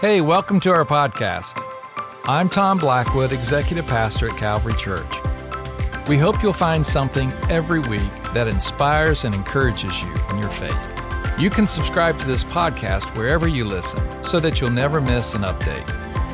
[0.00, 1.60] Hey, welcome to our podcast.
[2.22, 5.10] I'm Tom Blackwood, Executive Pastor at Calvary Church.
[6.06, 11.00] We hope you'll find something every week that inspires and encourages you in your faith.
[11.36, 15.42] You can subscribe to this podcast wherever you listen so that you'll never miss an
[15.42, 15.90] update.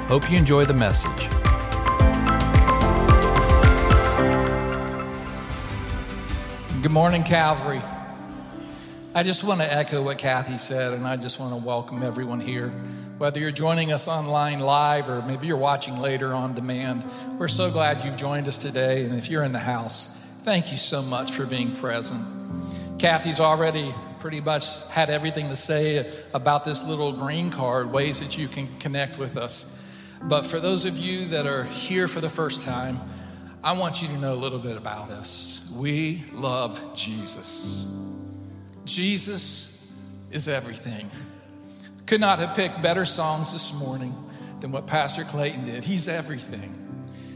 [0.09, 1.31] Hope you enjoy the message.
[6.83, 7.81] Good morning, Calvary.
[9.17, 12.41] I just want to echo what Kathy said, and I just want to welcome everyone
[12.41, 12.71] here.
[13.17, 17.05] Whether you're joining us online live or maybe you're watching later on demand,
[17.39, 19.05] we're so glad you've joined us today.
[19.05, 20.09] And if you're in the house,
[20.43, 22.27] thank you so much for being present.
[22.99, 28.37] Kathy's already pretty much had everything to say about this little green card, ways that
[28.37, 29.81] you can connect with us.
[30.25, 32.99] But for those of you that are here for the first time,
[33.63, 35.71] I want you to know a little bit about us.
[35.73, 37.87] We love Jesus.
[38.85, 39.93] Jesus
[40.31, 41.11] is everything.
[42.07, 44.15] Could not have picked better songs this morning
[44.61, 45.85] than what Pastor Clayton did.
[45.85, 46.81] He's everything.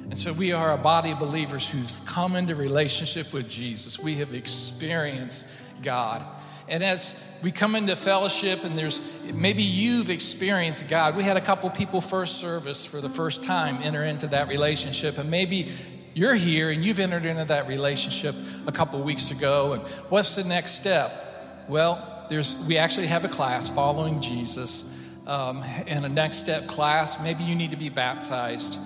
[0.04, 3.98] And so we are a body of believers who've come into relationship with Jesus.
[3.98, 5.46] We have experienced
[5.82, 6.24] God.
[6.66, 9.00] And as we come into fellowship and there's
[9.32, 11.16] maybe you've experienced God.
[11.16, 15.18] We had a couple people first service for the first time enter into that relationship
[15.18, 15.70] and maybe
[16.14, 18.34] you're here and you've entered into that relationship
[18.66, 21.27] a couple weeks ago and what's the next step?
[21.68, 24.90] Well, there's, we actually have a class following Jesus
[25.26, 27.20] um, and a next step class.
[27.20, 28.78] Maybe you need to be baptized.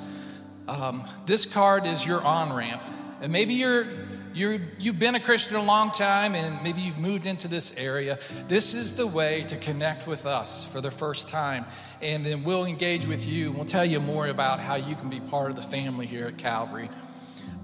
[0.66, 2.83] Um, this card is your on ramp.
[3.20, 3.86] And maybe you're,
[4.34, 8.19] you're, you've been a Christian a long time and maybe you've moved into this area.
[8.48, 11.67] This is the way to connect with us for the first time.
[12.00, 13.52] And then we'll engage with you.
[13.52, 16.36] We'll tell you more about how you can be part of the family here at
[16.36, 16.91] Calvary.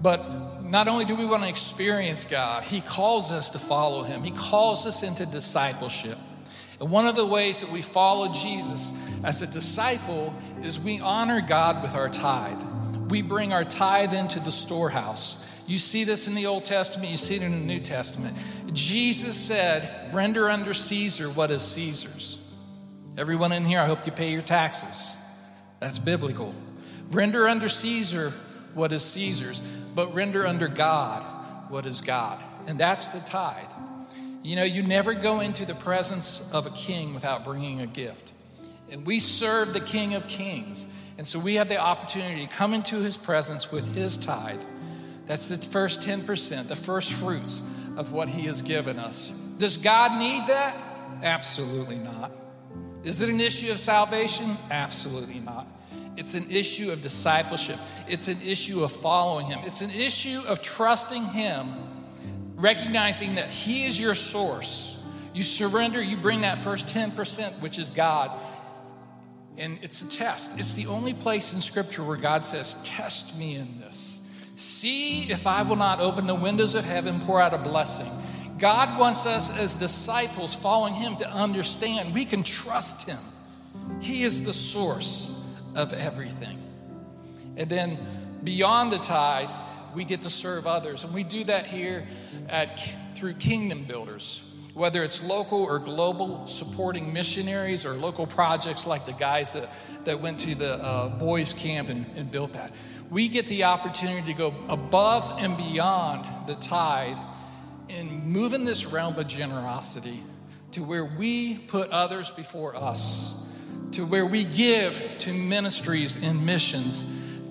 [0.01, 4.23] But not only do we want to experience God, He calls us to follow Him,
[4.23, 6.17] He calls us into discipleship.
[6.79, 10.33] And one of the ways that we follow Jesus as a disciple
[10.63, 12.61] is we honor God with our tithe.
[13.09, 15.45] We bring our tithe into the storehouse.
[15.67, 18.37] You see this in the Old Testament, you see it in the New Testament.
[18.73, 22.37] Jesus said, Render under Caesar what is Caesar's.
[23.17, 25.15] Everyone in here, I hope you pay your taxes.
[25.79, 26.55] That's biblical.
[27.11, 28.33] Render under Caesar
[28.73, 29.61] what is Caesar's,
[29.95, 31.23] but render under God
[31.69, 32.39] what is God.
[32.67, 33.65] And that's the tithe.
[34.43, 38.31] You know, you never go into the presence of a king without bringing a gift.
[38.89, 40.87] And we serve the King of Kings.
[41.17, 44.61] And so we have the opportunity to come into his presence with his tithe.
[45.25, 47.61] That's the first 10%, the first fruits
[47.97, 49.29] of what he has given us.
[49.57, 50.75] Does God need that?
[51.21, 52.31] Absolutely not.
[53.03, 54.57] Is it an issue of salvation?
[54.71, 55.67] Absolutely not.
[56.19, 57.79] It's an issue of discipleship.
[58.05, 59.59] It's an issue of following Him.
[59.63, 61.73] It's an issue of trusting Him,
[62.55, 64.97] recognizing that He is your source.
[65.33, 68.37] You surrender, you bring that first 10%, which is God.
[69.57, 70.51] And it's a test.
[70.57, 74.27] It's the only place in Scripture where God says, Test me in this.
[74.57, 78.11] See if I will not open the windows of heaven, pour out a blessing.
[78.57, 83.19] God wants us as disciples following Him to understand we can trust Him.
[84.01, 85.38] He is the source
[85.79, 86.61] of everything.
[87.57, 87.97] And then
[88.43, 89.49] beyond the tithe,
[89.95, 91.03] we get to serve others.
[91.03, 92.05] And we do that here
[92.47, 92.79] at,
[93.15, 94.41] through Kingdom Builders,
[94.73, 99.69] whether it's local or global, supporting missionaries or local projects like the guys that,
[100.05, 102.73] that went to the uh, boys' camp and, and built that.
[103.09, 107.17] We get the opportunity to go above and beyond the tithe
[107.89, 110.23] and move in this realm of generosity
[110.73, 113.48] to where we put others before us
[113.91, 117.03] to where we give to ministries and missions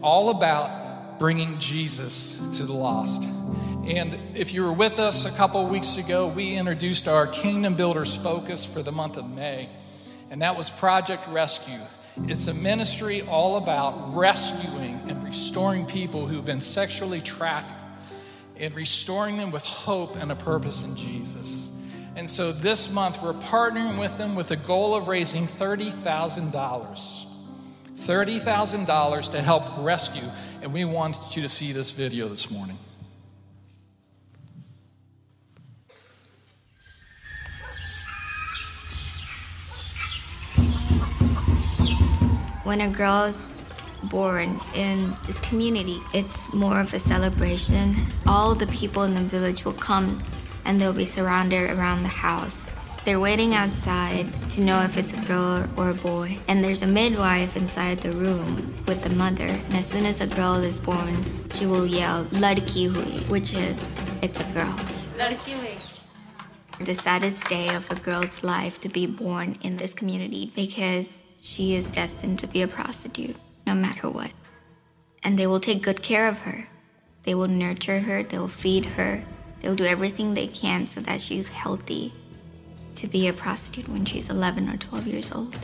[0.02, 3.24] all about bringing Jesus to the lost.
[3.24, 8.16] And if you were with us a couple weeks ago, we introduced our Kingdom Builders
[8.16, 9.68] focus for the month of May,
[10.30, 11.80] and that was Project Rescue.
[12.26, 17.78] It's a ministry all about rescuing and restoring people who've been sexually trafficked
[18.56, 21.70] and restoring them with hope and a purpose in Jesus.
[22.18, 27.26] And so this month, we're partnering with them with a goal of raising $30,000.
[27.94, 30.28] $30,000 to help rescue.
[30.60, 32.76] And we want you to see this video this morning.
[42.64, 43.54] When a girl's
[44.10, 47.94] born in this community, it's more of a celebration.
[48.26, 50.20] All the people in the village will come
[50.68, 52.74] and they'll be surrounded around the house.
[53.06, 56.36] They're waiting outside to know if it's a girl or a boy.
[56.46, 59.46] And there's a midwife inside the room with the mother.
[59.46, 63.94] And as soon as a girl is born, she will yell, Ladki hui, which is,
[64.20, 64.78] it's a girl.
[65.16, 66.84] Ladki hui.
[66.84, 71.76] The saddest day of a girl's life to be born in this community because she
[71.76, 73.36] is destined to be a prostitute
[73.66, 74.32] no matter what.
[75.24, 76.68] And they will take good care of her.
[77.22, 79.24] They will nurture her, they will feed her,
[79.60, 82.12] they'll do everything they can so that she's healthy
[82.94, 85.56] to be a prostitute when she's 11 or 12 years old.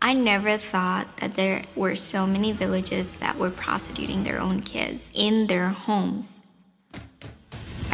[0.00, 5.10] I never thought that there were so many villages that were prostituting their own kids
[5.14, 6.40] in their homes.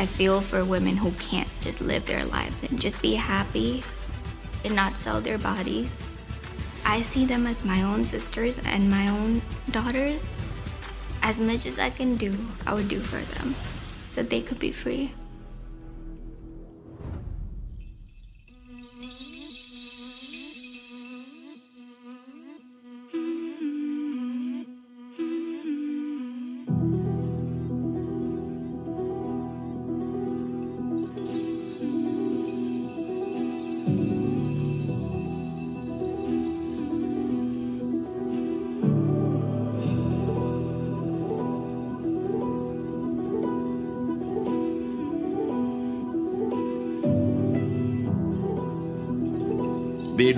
[0.01, 3.85] I feel for women who can't just live their lives and just be happy
[4.65, 6.03] and not sell their bodies.
[6.87, 10.33] I see them as my own sisters and my own daughters.
[11.21, 12.35] As much as I can do,
[12.67, 13.55] I would do for them
[14.09, 15.13] so they could be free.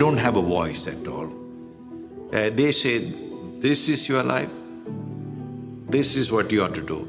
[0.02, 1.28] Don't have a voice at all.
[2.32, 2.94] Uh, they say,
[3.64, 4.50] This is your life,
[5.96, 7.00] this is what you have to do.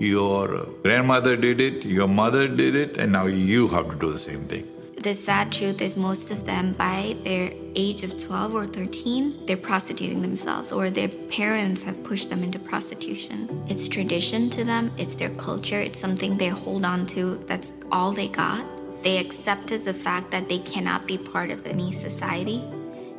[0.00, 0.46] Your
[0.82, 4.48] grandmother did it, your mother did it, and now you have to do the same
[4.48, 4.70] thing.
[5.08, 9.58] The sad truth is, most of them, by their age of 12 or 13, they're
[9.58, 13.62] prostituting themselves, or their parents have pushed them into prostitution.
[13.68, 18.12] It's tradition to them, it's their culture, it's something they hold on to, that's all
[18.12, 18.73] they got.
[19.04, 22.64] They accepted the fact that they cannot be part of any society.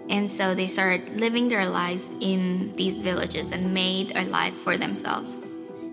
[0.09, 4.77] And so they started living their lives in these villages and made a life for
[4.77, 5.37] themselves.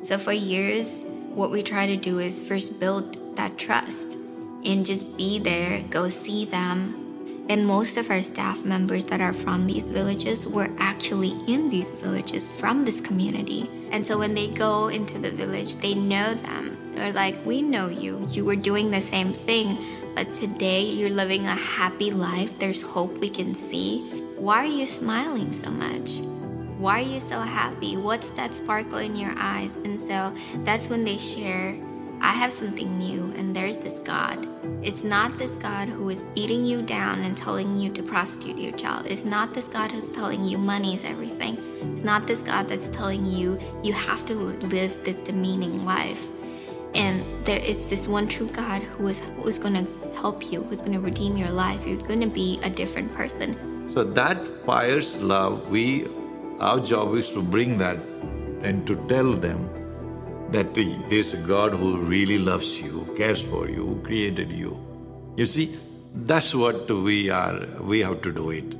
[0.02, 1.00] So for years,
[1.34, 4.16] what we try to do is first build that trust
[4.64, 7.44] and just be there, go see them.
[7.50, 11.90] And most of our staff members that are from these villages were actually in these
[11.90, 13.68] villages from this community.
[13.90, 17.88] And so when they go into the village, they know them they're like, we know
[17.88, 18.26] you.
[18.30, 19.78] You were doing the same thing,
[20.14, 22.58] but today you're living a happy life.
[22.58, 24.08] There's hope we can see.
[24.36, 26.16] Why are you smiling so much?
[26.78, 27.96] Why are you so happy?
[27.96, 29.76] What's that sparkle in your eyes?
[29.78, 30.34] And so
[30.64, 31.76] that's when they share,
[32.20, 34.48] I have something new, and there's this God.
[34.82, 38.72] It's not this God who is beating you down and telling you to prostitute your
[38.72, 39.06] child.
[39.06, 41.56] It's not this God who's telling you money is everything.
[41.90, 46.26] It's not this God that's telling you you have to live this demeaning life
[46.94, 50.62] and there is this one true God who is who is going to help you,
[50.62, 51.86] who's going to redeem your life.
[51.86, 53.90] You're going to be a different person.
[53.92, 55.68] So that fires love.
[55.68, 56.06] We,
[56.60, 57.96] our job is to bring that
[58.62, 59.68] and to tell them
[60.50, 64.78] that there's a God who really loves you, who cares for you, who created you.
[65.36, 65.78] You see,
[66.14, 67.66] that's what we are.
[67.80, 68.76] We have to do it.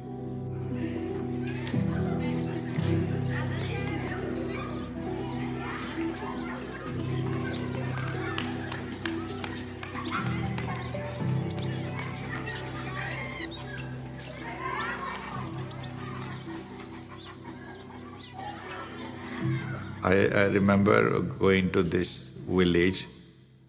[20.03, 23.07] I, I remember going to this village,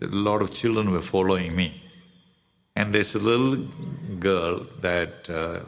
[0.01, 1.81] a lot of children were following me.
[2.75, 3.55] And this little
[4.19, 5.59] girl, that uh,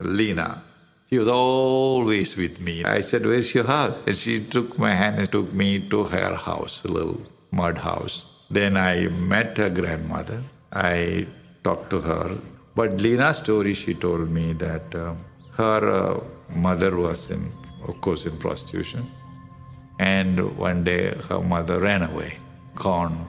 [0.00, 0.62] Lena,
[1.08, 2.84] she was always with me.
[2.84, 3.96] I said, Where's your house?
[4.06, 8.24] And she took my hand and took me to her house, a little mud house.
[8.50, 10.42] Then I met her grandmother.
[10.72, 11.26] I
[11.62, 12.38] talked to her.
[12.74, 15.14] But Lena's story, she told me that uh,
[15.52, 16.20] her uh,
[16.54, 17.50] mother was in,
[17.86, 19.10] of course, in prostitution.
[20.04, 22.38] And one day her mother ran away,
[22.74, 23.26] gone.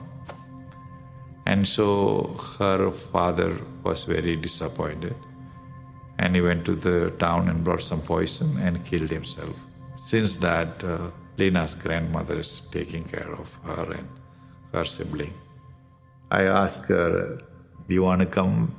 [1.46, 5.14] And so her father was very disappointed.
[6.18, 9.56] And he went to the town and brought some poison and killed himself.
[10.04, 14.08] Since that, uh, Lena's grandmother is taking care of her and
[14.72, 15.32] her sibling.
[16.30, 17.38] I asked her,
[17.88, 18.74] Do you want to come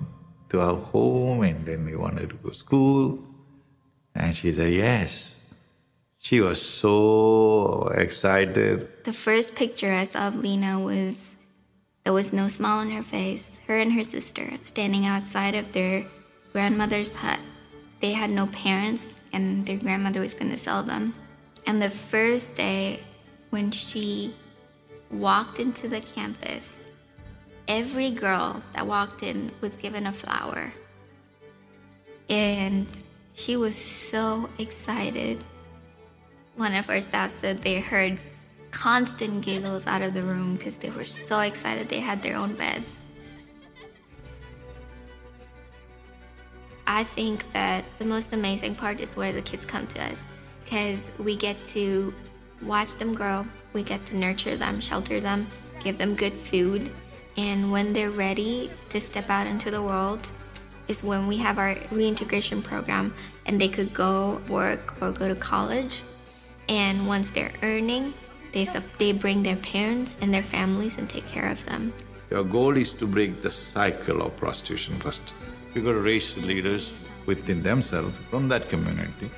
[0.50, 3.20] to our home and then you want to go to school?
[4.14, 5.37] And she said, Yes.
[6.28, 9.06] She was so excited.
[9.06, 11.38] The first picture I saw of Lena was
[12.04, 13.62] there was no smile on her face.
[13.66, 16.06] Her and her sister standing outside of their
[16.52, 17.40] grandmother's hut.
[18.02, 21.14] They had no parents, and their grandmother was going to sell them.
[21.66, 23.00] And the first day
[23.52, 24.36] when she
[25.10, 26.84] walked into the campus,
[27.70, 30.74] every girl that walked in was given a flower.
[32.28, 32.86] And
[33.34, 35.42] she was so excited.
[36.58, 38.20] One of our staff said they heard
[38.72, 42.56] constant giggles out of the room because they were so excited they had their own
[42.56, 43.04] beds.
[46.88, 50.26] I think that the most amazing part is where the kids come to us
[50.64, 52.12] because we get to
[52.64, 55.48] watch them grow, we get to nurture them, shelter them,
[55.84, 56.92] give them good food,
[57.38, 60.28] and when they're ready to step out into the world,
[60.88, 63.14] is when we have our reintegration program
[63.46, 66.02] and they could go work or go to college.
[66.70, 68.14] And once they're earning,
[68.54, 71.94] they, they bring their parents and their families and take care of them.
[72.30, 75.34] Your goal is to break the cycle of prostitution first.
[75.74, 76.92] You've got to raise the leaders
[77.26, 79.32] within themselves from that community.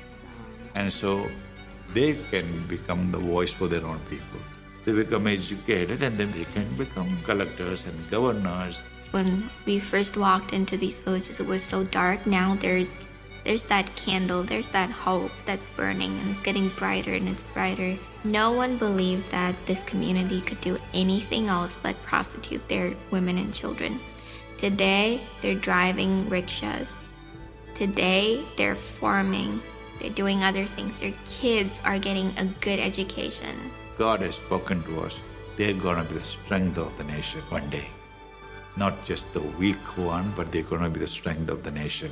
[0.74, 1.28] And so
[1.94, 4.40] they can become the voice for their own people.
[4.84, 10.52] They become educated and then they can become collectors and governors when we first walked
[10.52, 12.26] into these villages, it was so dark.
[12.26, 13.00] Now there's
[13.44, 17.96] there's that candle, there's that hope that's burning and it's getting brighter and it's brighter.
[18.24, 23.52] No one believed that this community could do anything else but prostitute their women and
[23.52, 24.00] children.
[24.56, 27.04] Today, they're driving rickshaws.
[27.74, 29.62] Today, they're farming.
[30.00, 31.00] They're doing other things.
[31.00, 33.56] Their kids are getting a good education.
[33.96, 35.16] God has spoken to us.
[35.56, 37.88] They're going to be the strength of the nation one day
[38.76, 42.10] not just the weak one, but they're going to be the strength of the nation.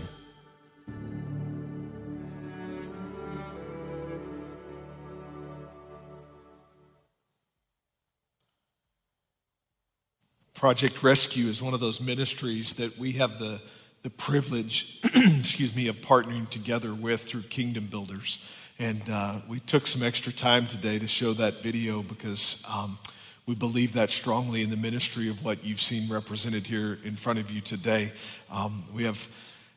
[10.58, 13.62] Project Rescue is one of those ministries that we have the,
[14.02, 18.44] the privilege, excuse me, of partnering together with through Kingdom Builders.
[18.80, 22.98] And uh, we took some extra time today to show that video because um,
[23.46, 27.38] we believe that strongly in the ministry of what you've seen represented here in front
[27.38, 28.10] of you today.
[28.50, 29.28] Um, we have,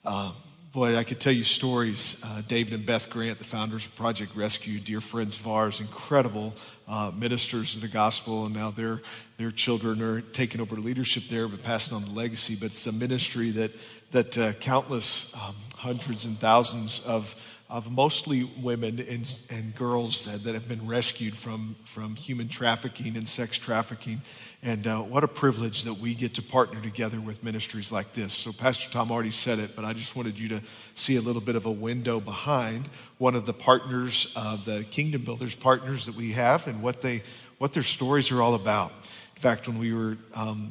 [0.04, 0.32] uh,
[0.74, 2.22] boy, I could tell you stories.
[2.26, 6.56] Uh, David and Beth Grant, the founders of Project Rescue, dear friends of ours, incredible
[6.88, 9.02] uh, ministers of the gospel, and now their,
[9.38, 12.56] their children are taking over leadership there, but passing on the legacy.
[12.56, 13.72] But it's a ministry that,
[14.12, 17.36] that uh, countless um, hundreds and thousands of
[17.72, 23.16] of mostly women and, and girls that, that, have been rescued from, from human trafficking
[23.16, 24.22] and sex trafficking.
[24.64, 28.36] And uh, what a privilege that we get to partner together with ministries like this.
[28.36, 30.62] So, Pastor Tom already said it, but I just wanted you to
[30.94, 32.86] see a little bit of a window behind
[33.18, 37.24] one of the partners, uh, the Kingdom Builders partners that we have, and what, they,
[37.58, 38.92] what their stories are all about.
[38.92, 40.68] In fact, when we were um,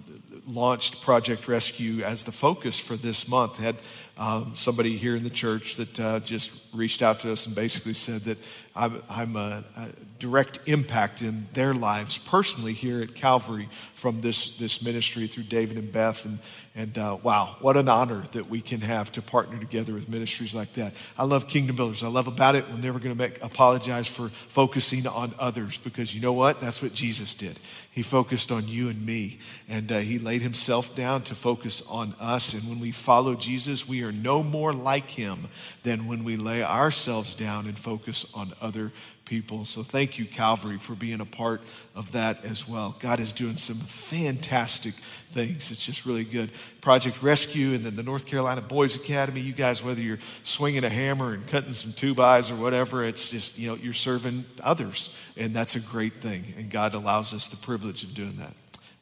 [0.47, 3.75] launched Project Rescue as the focus for this month, had
[4.16, 7.94] um, somebody here in the church that uh, just reached out to us and basically
[7.94, 8.38] said that
[8.75, 9.89] I'm, I'm a, a,
[10.21, 15.79] direct impact in their lives personally here at Calvary from this, this ministry through David
[15.79, 16.27] and Beth.
[16.27, 16.39] And,
[16.77, 20.55] and uh, wow, what an honor that we can have to partner together with ministries
[20.55, 20.93] like that.
[21.19, 22.05] I love Kingdom Builders.
[22.05, 22.69] I love about it.
[22.69, 26.61] We're never going to apologize for focusing on others because you know what?
[26.61, 27.59] That's what Jesus did.
[27.93, 32.15] He focused on you and me, and uh, he laid himself down to focus on
[32.21, 32.55] us.
[32.55, 35.49] And when we follow Jesus, we are no more like him
[35.83, 38.93] than when we lay ourselves down and focus on other
[39.25, 39.64] people.
[39.64, 41.62] So thank you, Calvary, for being a part
[41.95, 42.97] of that as well.
[42.99, 45.71] God is doing some fantastic things.
[45.71, 46.50] It's just really good.
[46.81, 49.40] Project Rescue and then the North Carolina Boys Academy.
[49.40, 53.31] You guys, whether you're swinging a hammer and cutting some two bys or whatever, it's
[53.31, 55.17] just, you know, you're serving others.
[55.37, 56.43] And that's a great thing.
[56.59, 58.55] And God allows us the privilege of doing that.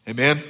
[0.06, 0.42] Amen.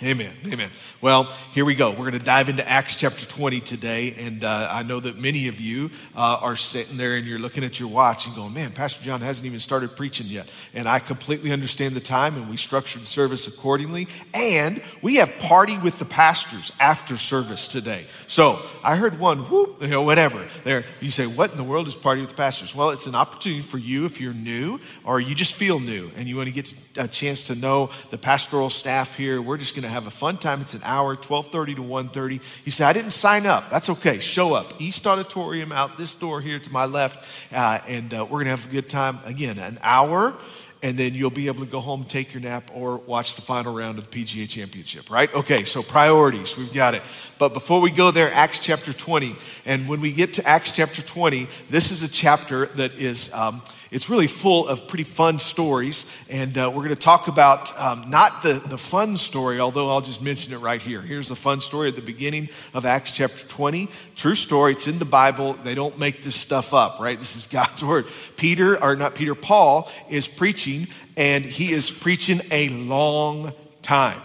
[0.00, 0.34] Amen.
[0.52, 0.70] Amen.
[1.00, 1.90] Well, here we go.
[1.90, 4.14] We're going to dive into Acts chapter 20 today.
[4.18, 7.62] And uh, I know that many of you uh, are sitting there and you're looking
[7.62, 10.50] at your watch and going, man, Pastor John hasn't even started preaching yet.
[10.74, 14.08] And I completely understand the time and we structured the service accordingly.
[14.34, 18.04] And we have party with the pastors after service today.
[18.26, 20.44] So I heard one, whoop, you know, whatever.
[20.64, 22.74] There, you say, what in the world is party with the pastors?
[22.74, 26.26] Well, it's an opportunity for you if you're new or you just feel new and
[26.26, 29.40] you want to get a chance to know the pastoral staff here.
[29.40, 30.60] We're just going to have a fun time.
[30.60, 32.64] It's an hour, 1230 to 1.30.
[32.64, 33.70] You say, I didn't sign up.
[33.70, 34.18] That's okay.
[34.18, 34.80] Show up.
[34.80, 37.28] East Auditorium out this door here to my left.
[37.52, 39.18] Uh, and uh, we're going to have a good time.
[39.26, 40.34] Again, an hour
[40.82, 43.72] and then you'll be able to go home, take your nap, or watch the final
[43.72, 45.32] round of the PGA Championship, right?
[45.32, 47.02] Okay, so priorities, we've got it.
[47.38, 49.36] But before we go there, Acts chapter 20.
[49.64, 53.32] And when we get to Acts chapter 20, this is a chapter that is.
[53.32, 53.62] Um,
[53.92, 56.06] it's really full of pretty fun stories.
[56.30, 60.00] And uh, we're going to talk about um, not the, the fun story, although I'll
[60.00, 61.02] just mention it right here.
[61.02, 63.88] Here's a fun story at the beginning of Acts chapter 20.
[64.16, 64.72] True story.
[64.72, 65.52] It's in the Bible.
[65.52, 67.18] They don't make this stuff up, right?
[67.18, 68.06] This is God's word.
[68.36, 74.20] Peter, or not Peter, Paul is preaching, and he is preaching a long time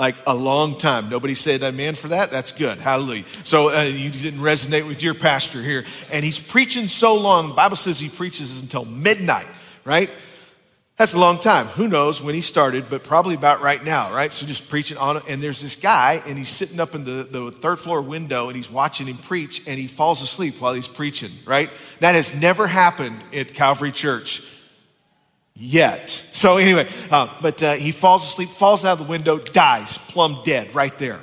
[0.00, 1.10] like a long time.
[1.10, 2.30] Nobody said amen for that.
[2.30, 2.78] That's good.
[2.78, 3.26] Hallelujah.
[3.44, 5.84] So uh, you didn't resonate with your pastor here.
[6.10, 7.48] And he's preaching so long.
[7.48, 9.46] The Bible says he preaches until midnight,
[9.84, 10.08] right?
[10.96, 11.66] That's a long time.
[11.66, 14.32] Who knows when he started, but probably about right now, right?
[14.32, 17.50] So just preaching on And there's this guy, and he's sitting up in the, the
[17.50, 21.30] third floor window, and he's watching him preach, and he falls asleep while he's preaching,
[21.44, 21.68] right?
[21.98, 24.46] That has never happened at Calvary Church
[25.60, 26.10] yet.
[26.10, 30.40] So, anyway, uh, but uh, he falls asleep, falls out of the window, dies, plumb
[30.44, 31.20] dead right there.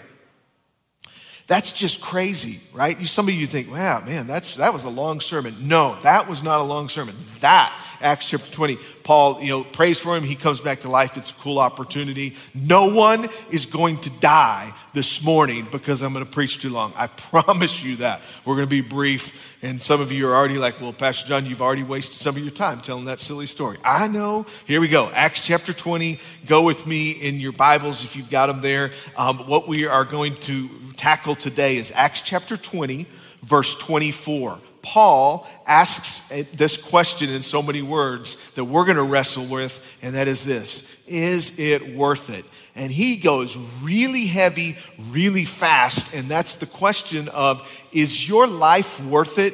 [1.48, 3.00] That's just crazy, right?
[3.00, 5.56] You, some of you think, wow, man, that's, that was a long sermon.
[5.62, 7.16] No, that was not a long sermon.
[7.40, 8.78] That Acts chapter 20.
[9.04, 10.24] Paul, you know, prays for him.
[10.24, 11.18] He comes back to life.
[11.18, 12.36] It's a cool opportunity.
[12.54, 16.94] No one is going to die this morning because I'm going to preach too long.
[16.96, 18.22] I promise you that.
[18.46, 19.58] We're going to be brief.
[19.64, 22.42] And some of you are already like, well, Pastor John, you've already wasted some of
[22.42, 23.78] your time telling that silly story.
[23.84, 24.46] I know.
[24.66, 25.10] Here we go.
[25.10, 26.20] Acts chapter 20.
[26.48, 28.92] Go with me in your Bibles if you've got them there.
[29.16, 33.08] Um, what we are going to tackle today is Acts chapter 20,
[33.44, 34.60] verse 24.
[34.94, 40.16] Paul asks this question in so many words that we're going to wrestle with, and
[40.16, 42.46] that is this Is it worth it?
[42.74, 44.78] And he goes really heavy,
[45.10, 49.54] really fast, and that's the question of Is your life worth it?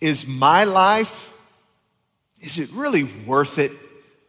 [0.00, 1.32] Is my life,
[2.40, 3.70] is it really worth it?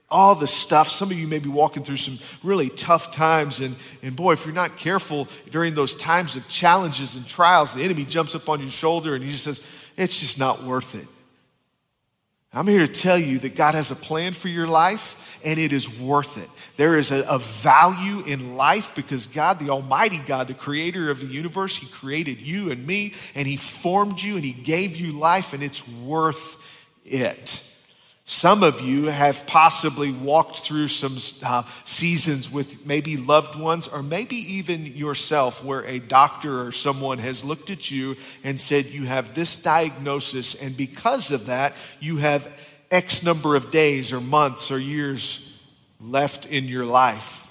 [0.10, 0.88] All the stuff.
[0.88, 3.60] Some of you may be walking through some really tough times.
[3.60, 7.84] And, and boy, if you're not careful during those times of challenges and trials, the
[7.84, 11.08] enemy jumps up on your shoulder and he just says, It's just not worth it.
[12.54, 15.74] I'm here to tell you that God has a plan for your life and it
[15.74, 16.50] is worth it.
[16.78, 21.20] There is a, a, value in life because God, the Almighty God, the creator of
[21.20, 25.20] the universe, He created you and me and He formed you and He gave you
[25.20, 26.66] life and it's worth
[27.06, 27.67] it.
[28.30, 34.04] Some of you have possibly walked through some uh, seasons with maybe loved ones or
[34.04, 39.06] maybe even yourself where a doctor or someone has looked at you and said, You
[39.06, 42.54] have this diagnosis, and because of that, you have
[42.92, 45.66] X number of days or months or years
[46.02, 47.48] left in your life.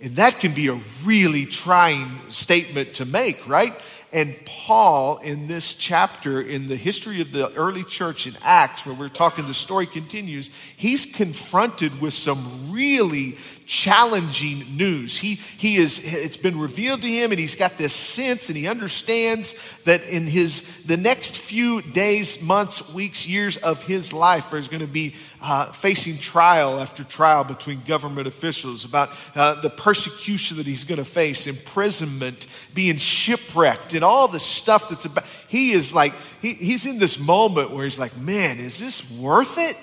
[0.00, 3.74] And that can be a really trying statement to make, right?
[4.14, 8.94] And Paul, in this chapter, in the history of the early church in Acts, where
[8.94, 13.32] we're talking, the story continues, he's confronted with some really
[13.66, 15.16] challenging news.
[15.16, 18.66] He, he is, it's been revealed to him and he's got this sense and he
[18.66, 24.68] understands that in his, the next few days, months, weeks, years of his life is
[24.68, 30.58] going to be uh, facing trial after trial between government officials about uh, the persecution
[30.58, 35.24] that he's going to face, imprisonment, being shipwrecked, and all the stuff that's about.
[35.48, 39.58] He is like, he, he's in this moment where he's like, man, is this worth
[39.58, 39.76] it?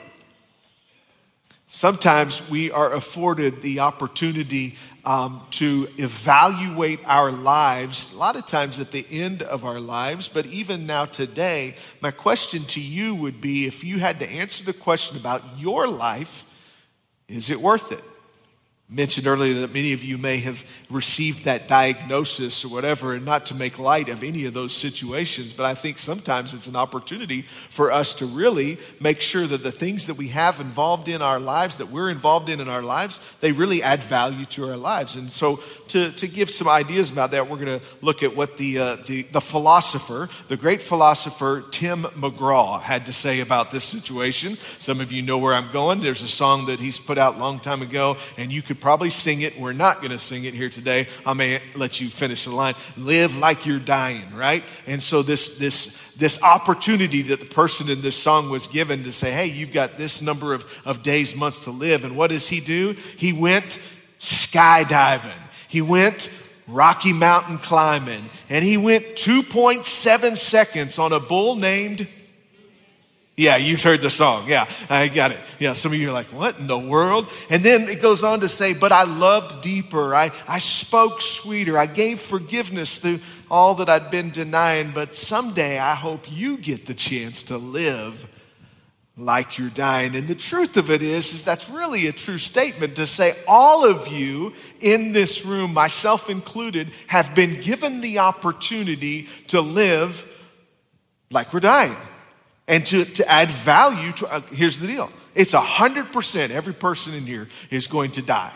[1.73, 8.77] Sometimes we are afforded the opportunity um, to evaluate our lives, a lot of times
[8.81, 11.75] at the end of our lives, but even now today.
[12.01, 15.87] My question to you would be if you had to answer the question about your
[15.87, 16.83] life,
[17.29, 18.03] is it worth it?
[18.91, 23.45] Mentioned earlier that many of you may have received that diagnosis or whatever, and not
[23.45, 27.43] to make light of any of those situations, but I think sometimes it's an opportunity
[27.43, 31.39] for us to really make sure that the things that we have involved in our
[31.39, 35.15] lives, that we're involved in in our lives, they really add value to our lives.
[35.15, 38.57] And so, to, to give some ideas about that, we're going to look at what
[38.57, 43.83] the, uh, the, the philosopher, the great philosopher Tim McGraw, had to say about this
[43.83, 44.57] situation.
[44.79, 46.01] Some of you know where I'm going.
[46.01, 49.11] There's a song that he's put out a long time ago, and you could probably
[49.11, 49.57] sing it.
[49.57, 51.07] We're not going to sing it here today.
[51.25, 52.73] I may let you finish the line.
[52.97, 54.63] Live like you're dying, right?
[54.87, 59.11] And so this, this, this opportunity that the person in this song was given to
[59.11, 62.03] say, hey, you've got this number of, of days, months to live.
[62.03, 62.95] And what does he do?
[63.17, 63.79] He went
[64.19, 65.31] skydiving.
[65.69, 66.29] He went
[66.67, 68.23] Rocky Mountain climbing.
[68.49, 72.07] And he went 2.7 seconds on a bull named
[73.41, 74.47] yeah, you've heard the song.
[74.47, 75.39] Yeah, I got it.
[75.57, 77.27] Yeah, some of you are like, what in the world?
[77.49, 80.13] And then it goes on to say, but I loved deeper.
[80.13, 81.75] I, I spoke sweeter.
[81.75, 84.91] I gave forgiveness to all that I'd been denying.
[84.91, 88.29] But someday I hope you get the chance to live
[89.17, 90.15] like you're dying.
[90.15, 93.89] And the truth of it is, is that's really a true statement to say all
[93.89, 100.27] of you in this room, myself included, have been given the opportunity to live
[101.31, 101.97] like we're dying
[102.67, 107.23] and to, to add value to, uh, here's the deal it's 100% every person in
[107.23, 108.53] here is going to die.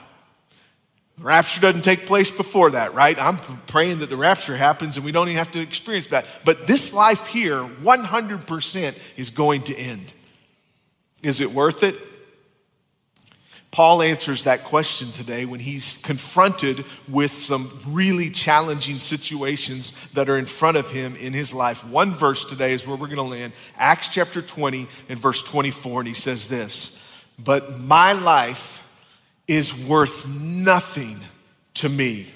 [1.20, 3.18] rapture doesn't take place before that, right?
[3.18, 3.38] I'm
[3.68, 6.26] praying that the rapture happens and we don't even have to experience that.
[6.44, 10.14] But this life here, 100% is going to end.
[11.24, 11.98] Is it worth it?
[13.76, 20.38] Paul answers that question today when he's confronted with some really challenging situations that are
[20.38, 21.86] in front of him in his life.
[21.86, 26.00] One verse today is where we're going to land Acts chapter 20 and verse 24.
[26.00, 29.06] And he says this But my life
[29.46, 31.18] is worth nothing
[31.74, 32.28] to me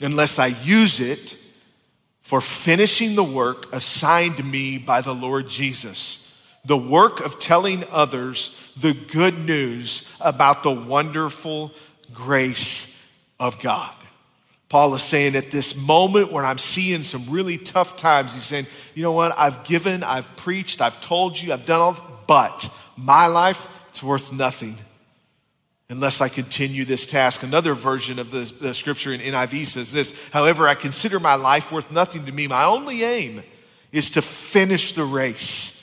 [0.00, 1.36] unless I use it
[2.22, 6.27] for finishing the work assigned me by the Lord Jesus
[6.68, 11.72] the work of telling others the good news about the wonderful
[12.12, 12.94] grace
[13.40, 13.94] of God.
[14.68, 18.66] Paul is saying at this moment when I'm seeing some really tough times, he's saying,
[18.94, 23.28] you know what, I've given, I've preached, I've told you, I've done all, but my
[23.28, 24.76] life, it's worth nothing
[25.88, 27.42] unless I continue this task.
[27.42, 31.72] Another version of the, the scripture in NIV says this However, I consider my life
[31.72, 32.46] worth nothing to me.
[32.46, 33.42] My only aim
[33.90, 35.77] is to finish the race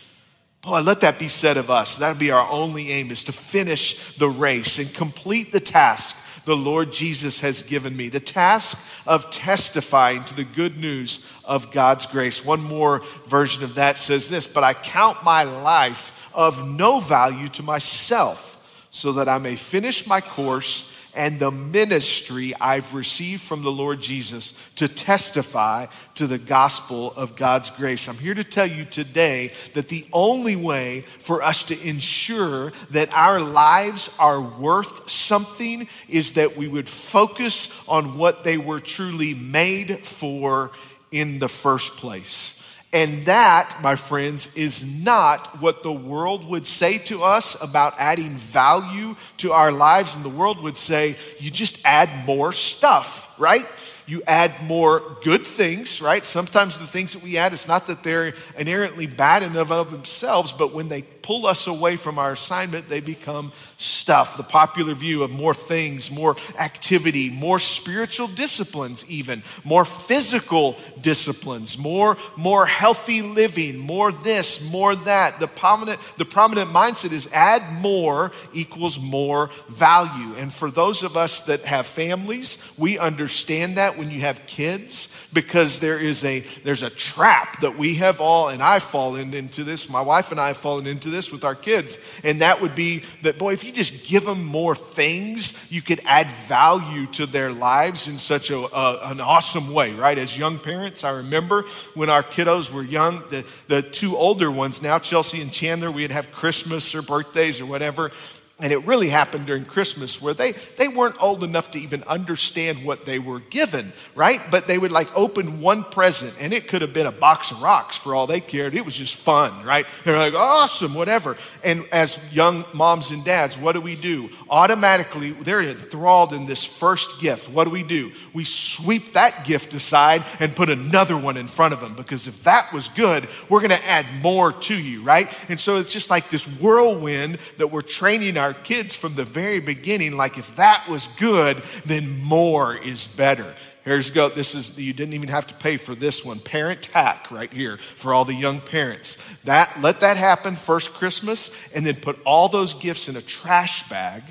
[0.65, 1.99] Boy, let that be said of us.
[1.99, 6.55] That'll be our only aim is to finish the race and complete the task the
[6.55, 8.09] Lord Jesus has given me.
[8.09, 12.43] The task of testifying to the good news of God's grace.
[12.43, 17.49] One more version of that says this, but I count my life of no value
[17.49, 23.63] to myself so that I may finish my course and the ministry I've received from
[23.63, 28.07] the Lord Jesus to testify to the gospel of God's grace.
[28.07, 33.13] I'm here to tell you today that the only way for us to ensure that
[33.13, 39.33] our lives are worth something is that we would focus on what they were truly
[39.33, 40.71] made for
[41.11, 42.54] in the first place.
[42.95, 48.29] And that, my friends, is not what the world would say to us about adding
[48.29, 50.15] value to our lives.
[50.15, 53.65] And the world would say, you just add more stuff, right?
[54.07, 56.25] You add more good things, right?
[56.25, 59.91] Sometimes the things that we add, it's not that they're inherently bad in and of
[59.91, 64.37] themselves, but when they pull us away from our assignment, they become stuff.
[64.37, 71.79] The popular view of more things, more activity, more spiritual disciplines, even more physical disciplines,
[71.79, 75.39] more, more healthy living, more this, more that.
[75.39, 80.35] The prominent, the prominent mindset is add more equals more value.
[80.37, 85.11] And for those of us that have families, we understand that when you have kids
[85.33, 89.63] because there is a there's a trap that we have all and I've fallen into
[89.63, 89.89] this.
[89.89, 93.03] My wife and I have fallen into this with our kids, and that would be
[93.21, 97.51] that, boy, if you just give them more things, you could add value to their
[97.51, 100.17] lives in such a, a, an awesome way, right?
[100.17, 104.81] As young parents, I remember when our kiddos were young, the, the two older ones,
[104.81, 108.11] now Chelsea and Chandler, we'd have Christmas or birthdays or whatever,
[108.57, 112.85] and it really happened during Christmas where they, they weren't old enough to even understand
[112.85, 114.39] what they were given, right?
[114.49, 117.61] But they would like open one present and it could have been a box of
[117.61, 118.73] rocks for all they cared.
[118.73, 119.85] It was just fun, right?
[120.05, 121.35] They're like, awesome, whatever.
[121.65, 124.29] And as young moms and dads, what do we do?
[124.49, 127.49] Automatically, they're enthralled in this first gift.
[127.49, 128.11] What do we do?
[128.33, 132.45] We sweep that gift aside and put another one in front of them because if
[132.45, 135.29] that was good, we're going to add more to you, right?
[135.49, 139.23] And so it's just like this whirlwind that we're training our our kids from the
[139.23, 143.55] very beginning, like if that was good, then more is better.
[143.83, 144.29] Here's go.
[144.29, 146.39] This is you didn't even have to pay for this one.
[146.39, 149.15] Parent hack right here for all the young parents.
[149.43, 153.89] That let that happen first Christmas, and then put all those gifts in a trash
[153.89, 154.21] bag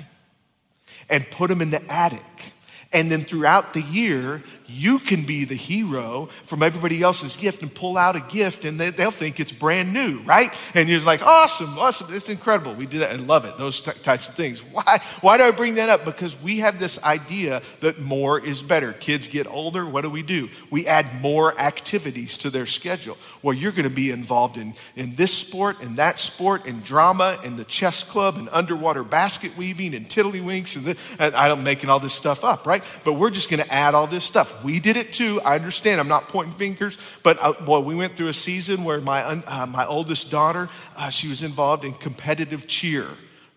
[1.09, 2.53] and put them in the attic.
[2.93, 7.73] And then throughout the year, you can be the hero from everybody else's gift and
[7.73, 10.53] pull out a gift and they, will think it's brand new, right?
[10.73, 12.73] And you're like, awesome, awesome, it's incredible.
[12.73, 14.61] We do that and love it, those t- types of things.
[14.75, 16.05] Why, why do I bring that up?
[16.05, 18.93] Because we have this idea that more is better.
[18.93, 20.49] Kids get older, what do we do?
[20.69, 23.17] We add more activities to their schedule.
[23.41, 27.37] Well, you're going to be involved in, in this sport and that sport and drama
[27.43, 31.89] and the chess club and underwater basket weaving and tiddlywinks and, the, and I'm making
[31.89, 32.83] all this stuff up, right?
[33.03, 34.63] But we're just going to add all this stuff.
[34.65, 35.39] We did it too.
[35.41, 36.01] I understand.
[36.01, 39.67] I'm not pointing fingers, but uh, boy, we went through a season where my uh,
[39.67, 43.07] my oldest daughter, uh, she was involved in competitive cheer,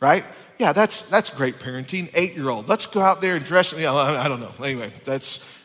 [0.01, 0.25] right?
[0.59, 2.11] Yeah, that's that's great parenting.
[2.13, 2.69] Eight year old.
[2.69, 3.75] Let's go out there and dress.
[3.75, 4.53] Know, I don't know.
[4.63, 5.57] Anyway, that's.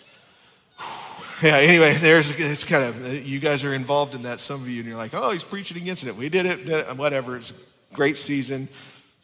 [1.41, 4.39] Yeah, anyway, there's it's kind of you guys are involved in that.
[4.39, 6.15] Some of you, and you're like, oh, he's preaching against it.
[6.15, 7.35] We did it, did it whatever.
[7.35, 8.69] It's a great season.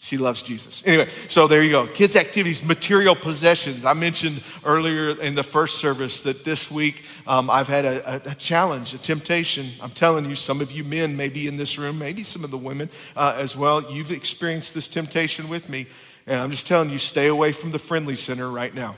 [0.01, 0.87] She loves Jesus.
[0.87, 1.85] Anyway, so there you go.
[1.85, 3.83] Kids' activities, material possessions.
[3.83, 8.35] I mentioned earlier in the first service that this week um, I've had a, a,
[8.35, 9.65] challenge, a temptation.
[9.81, 12.49] I'm telling you, some of you men may be in this room, maybe some of
[12.49, 13.91] the women uh, as well.
[13.91, 15.85] You've experienced this temptation with me.
[16.25, 18.95] And I'm just telling you, stay away from the Friendly Center right now.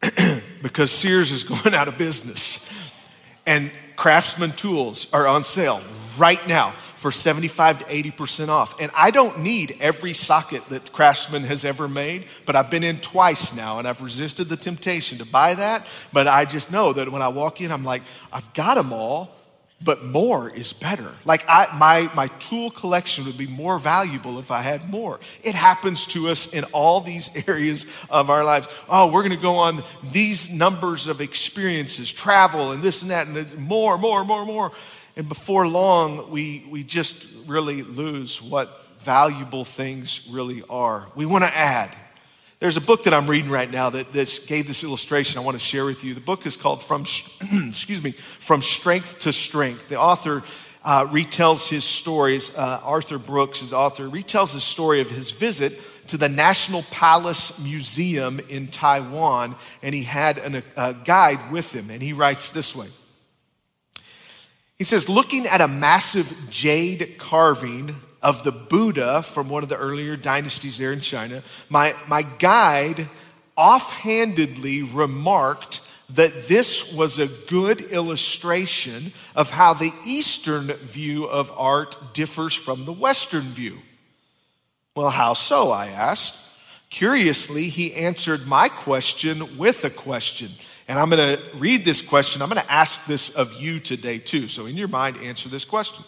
[0.62, 2.66] because Sears is going out of business.
[3.44, 5.82] And Craftsman tools are on sale
[6.16, 6.74] right now
[7.06, 8.80] for 75 to 80% off.
[8.80, 12.96] And I don't need every socket that Craftsman has ever made, but I've been in
[12.96, 15.86] twice now and I've resisted the temptation to buy that.
[16.12, 19.30] But I just know that when I walk in, I'm like, I've got them all
[19.84, 21.12] but more is better.
[21.26, 25.20] Like I, my, my tool collection would be more valuable if I had more.
[25.44, 28.68] It happens to us in all these areas of our lives.
[28.88, 33.28] Oh, we're going to go on these numbers of experiences, travel and this and that,
[33.28, 34.72] and more, more, more, more.
[35.16, 41.08] And before long, we, we just really lose what valuable things really are.
[41.14, 41.90] We want to add.
[42.58, 45.54] There's a book that I'm reading right now that this gave this illustration I want
[45.54, 46.14] to share with you.
[46.14, 47.02] The book is called From,
[47.68, 49.88] excuse me, From Strength to Strength.
[49.88, 50.42] The author
[50.84, 52.56] uh, retells his stories.
[52.56, 57.62] Uh, Arthur Brooks, his author, retells the story of his visit to the National Palace
[57.62, 62.76] Museum in Taiwan, and he had an, a guide with him, and he writes this
[62.76, 62.88] way.
[64.78, 69.76] He says, looking at a massive jade carving of the Buddha from one of the
[69.76, 73.08] earlier dynasties there in China, my, my guide
[73.56, 81.96] offhandedly remarked that this was a good illustration of how the Eastern view of art
[82.12, 83.78] differs from the Western view.
[84.94, 85.72] Well, how so?
[85.72, 86.34] I asked.
[86.90, 90.50] Curiously, he answered my question with a question.
[90.88, 92.42] And I'm going to read this question.
[92.42, 94.46] I'm going to ask this of you today, too.
[94.46, 96.04] So, in your mind, answer this question.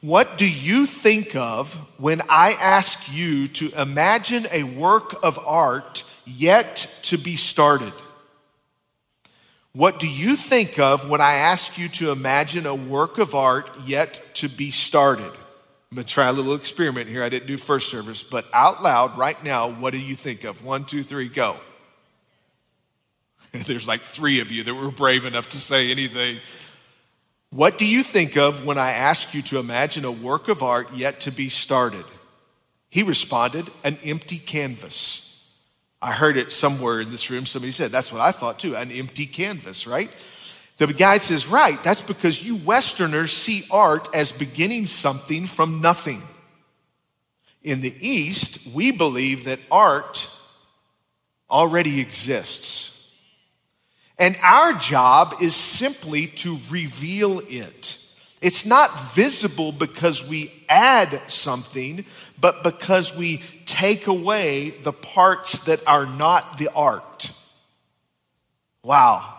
[0.00, 6.04] What do you think of when I ask you to imagine a work of art
[6.24, 7.92] yet to be started?
[9.74, 13.70] What do you think of when I ask you to imagine a work of art
[13.84, 15.32] yet to be started?
[15.90, 17.22] I'm going to try a little experiment here.
[17.22, 20.64] I didn't do first service, but out loud right now, what do you think of?
[20.64, 21.58] One, two, three, go.
[23.66, 26.38] There's like three of you that were brave enough to say anything.
[27.50, 30.92] What do you think of when I ask you to imagine a work of art
[30.94, 32.04] yet to be started?
[32.90, 35.24] He responded, An empty canvas.
[36.00, 37.46] I heard it somewhere in this room.
[37.46, 40.10] Somebody said, That's what I thought too, an empty canvas, right?
[40.76, 46.22] The guy says, Right, that's because you Westerners see art as beginning something from nothing.
[47.62, 50.28] In the East, we believe that art
[51.50, 52.97] already exists.
[54.18, 57.94] And our job is simply to reveal it.
[58.40, 62.04] It's not visible because we add something,
[62.40, 67.32] but because we take away the parts that are not the art.
[68.84, 69.37] Wow.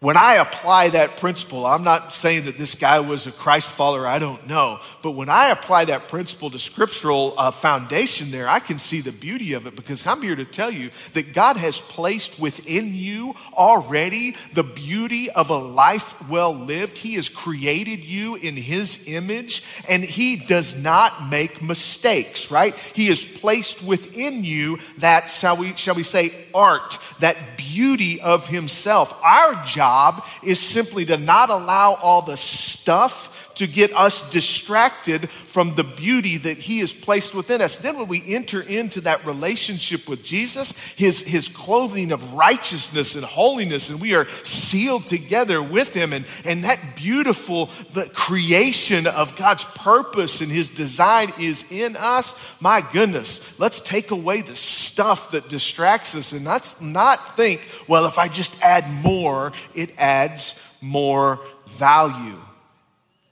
[0.00, 4.06] When I apply that principle, I'm not saying that this guy was a Christ follower,
[4.06, 4.78] I don't know.
[5.02, 9.10] But when I apply that principle to scriptural uh, foundation there, I can see the
[9.10, 13.36] beauty of it because I'm here to tell you that God has placed within you
[13.54, 16.98] already the beauty of a life well lived.
[16.98, 22.74] He has created you in His image and He does not make mistakes, right?
[22.74, 28.48] He has placed within you that, shall we, shall we say, art, that beauty of
[28.48, 29.22] Himself.
[29.22, 35.74] Our job is simply to not allow all the stuff to get us distracted from
[35.74, 37.78] the beauty that He has placed within us.
[37.78, 43.24] Then, when we enter into that relationship with Jesus, His, his clothing of righteousness and
[43.24, 49.36] holiness, and we are sealed together with Him, and, and that beautiful the creation of
[49.36, 55.32] God's purpose and His design is in us, my goodness, let's take away the stuff
[55.32, 60.76] that distracts us and let's not think, well, if I just add more, it adds
[60.80, 62.38] more value.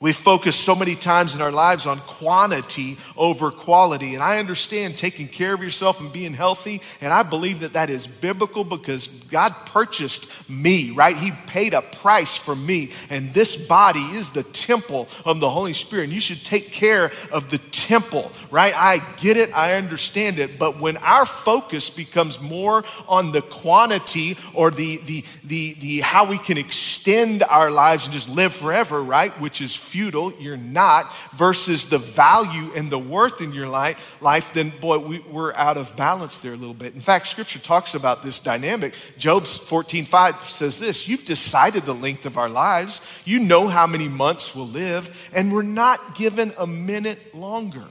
[0.04, 4.12] We focus so many times in our lives on quantity over quality.
[4.12, 6.82] And I understand taking care of yourself and being healthy.
[7.00, 11.16] And I believe that that is biblical because God purchased me, right?
[11.16, 12.92] He paid a price for me.
[13.08, 16.04] And this body is the temple of the Holy Spirit.
[16.04, 18.74] And you should take care of the temple, right?
[18.76, 19.56] I get it.
[19.56, 20.58] I understand it.
[20.58, 26.26] But when our focus becomes more on the quantity or the, the, the, the how
[26.26, 29.32] we can extend our lives and just live forever, right?
[29.40, 34.70] Which is futile, you're not, versus the value and the worth in your life, then
[34.80, 36.96] boy, we, we're out of balance there a little bit.
[36.96, 38.92] In fact, scripture talks about this dynamic.
[39.18, 43.86] Job's 14, 5 says this You've decided the length of our lives, you know how
[43.86, 47.86] many months we'll live, and we're not given a minute longer.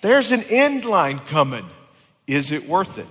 [0.00, 1.66] There's an end line coming.
[2.26, 3.06] Is it worth it?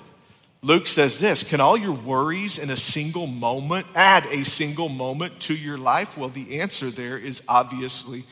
[0.61, 5.39] Luke says this Can all your worries in a single moment add a single moment
[5.41, 6.17] to your life?
[6.17, 8.23] Well, the answer there is obviously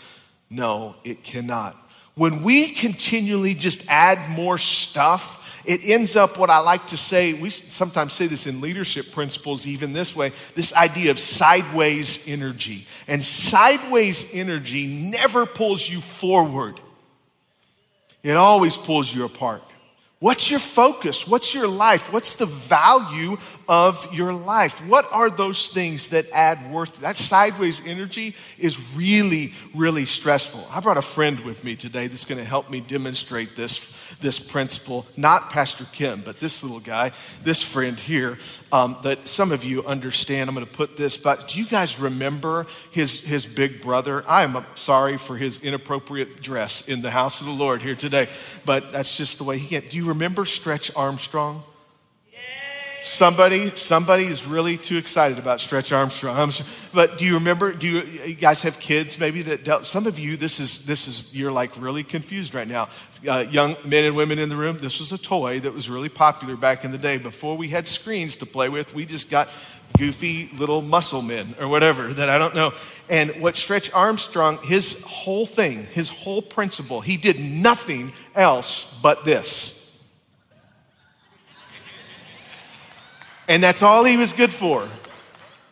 [0.50, 1.76] no, it cannot.
[2.16, 7.34] When we continually just add more stuff, it ends up what I like to say.
[7.34, 12.88] We sometimes say this in leadership principles, even this way this idea of sideways energy.
[13.08, 16.80] And sideways energy never pulls you forward,
[18.24, 19.64] it always pulls you apart.
[20.20, 21.28] What's your focus?
[21.28, 22.12] What's your life?
[22.14, 24.86] What's the value of your life?
[24.88, 27.02] What are those things that add worth?
[27.02, 30.68] That sideways energy is really, really stressful.
[30.72, 34.40] I brought a friend with me today that's going to help me demonstrate this this
[34.40, 37.12] principle, not Pastor Kim, but this little guy,
[37.44, 38.38] this friend here,
[38.72, 40.50] um, that some of you understand.
[40.50, 44.24] I'm going to put this, but do you guys remember his, his big brother?
[44.28, 48.28] I am sorry for his inappropriate dress in the house of the Lord here today,
[48.66, 49.92] but that's just the way he get.
[49.92, 51.64] Do you remember Stretch Armstrong?
[53.16, 56.52] Somebody, somebody is really too excited about Stretch Armstrong.
[56.94, 57.72] But do you remember?
[57.72, 59.86] Do you, you, guys have kids maybe that dealt?
[59.86, 62.90] Some of you, this is this is you're like really confused right now.
[63.26, 64.80] Uh, young men and women in the room.
[64.80, 67.18] This was a toy that was really popular back in the day.
[67.18, 69.48] Before we had screens to play with, we just got
[69.98, 72.74] goofy little muscle men or whatever that I don't know.
[73.10, 79.24] And what Stretch Armstrong, his whole thing, his whole principle, he did nothing else but
[79.24, 79.75] this.
[83.48, 84.88] And that's all he was good for.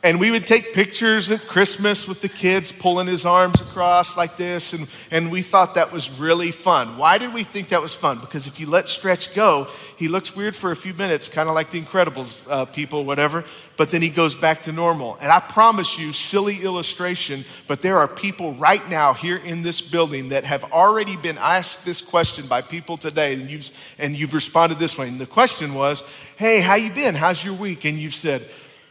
[0.05, 4.35] And we would take pictures at Christmas with the kids pulling his arms across like
[4.35, 4.73] this.
[4.73, 6.97] And, and we thought that was really fun.
[6.97, 8.19] Why did we think that was fun?
[8.19, 11.55] Because if you let Stretch go, he looks weird for a few minutes, kind of
[11.55, 13.45] like the Incredibles uh, people, whatever.
[13.77, 15.17] But then he goes back to normal.
[15.21, 19.79] And I promise you, silly illustration, but there are people right now here in this
[19.79, 23.35] building that have already been asked this question by people today.
[23.35, 25.07] And you've, and you've responded this way.
[25.07, 26.03] And the question was,
[26.35, 27.15] hey, how you been?
[27.15, 27.85] How's your week?
[27.85, 28.45] And you've said,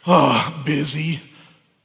[0.06, 1.20] oh, busy.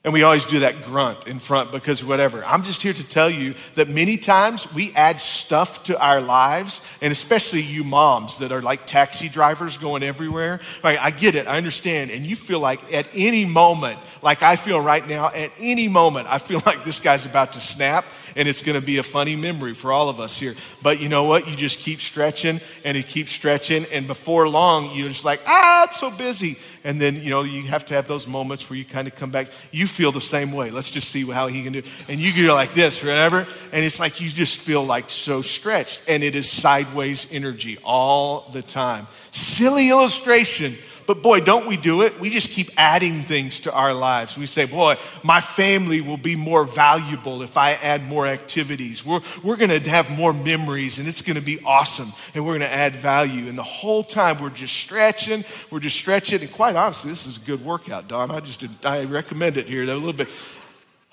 [0.07, 2.41] And we always do that grunt in front because whatever.
[2.45, 6.81] I'm just here to tell you that many times we add stuff to our lives,
[7.01, 10.61] and especially you moms that are like taxi drivers going everywhere.
[10.81, 12.11] Right, I get it, I understand.
[12.11, 16.27] And you feel like at any moment, like I feel right now, at any moment,
[16.29, 18.05] I feel like this guy's about to snap
[18.37, 20.53] and it's going to be a funny memory for all of us here.
[20.83, 21.49] But you know what?
[21.49, 25.87] You just keep stretching and you keep stretching, and before long, you're just like, ah,
[25.87, 26.55] I'm so busy.
[26.87, 29.29] And then, you know, you have to have those moments where you kind of come
[29.29, 29.49] back.
[29.71, 30.71] You feel the same way.
[30.71, 31.83] Let's just see how he can do.
[32.07, 33.45] And you go like this, whatever.
[33.73, 36.01] And it's like you just feel like so stretched.
[36.07, 39.07] And it is sideways energy all the time.
[39.31, 40.75] Silly illustration
[41.07, 42.19] but boy, don't we do it?
[42.19, 44.37] We just keep adding things to our lives.
[44.37, 49.05] We say, boy, my family will be more valuable if I add more activities.
[49.05, 52.57] We're, we're going to have more memories and it's going to be awesome and we're
[52.57, 53.47] going to add value.
[53.47, 56.41] And the whole time we're just stretching, we're just stretching.
[56.41, 58.29] And quite honestly, this is a good workout, Don.
[58.29, 60.29] I just, I recommend it here a little bit.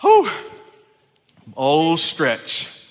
[0.01, 0.29] Whew.
[1.57, 2.84] Oh, stretch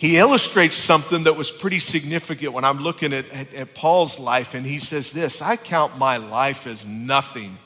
[0.00, 4.54] he illustrates something that was pretty significant when I'm looking at, at, at, Paul's life,
[4.54, 7.58] and he says this I count my life as nothing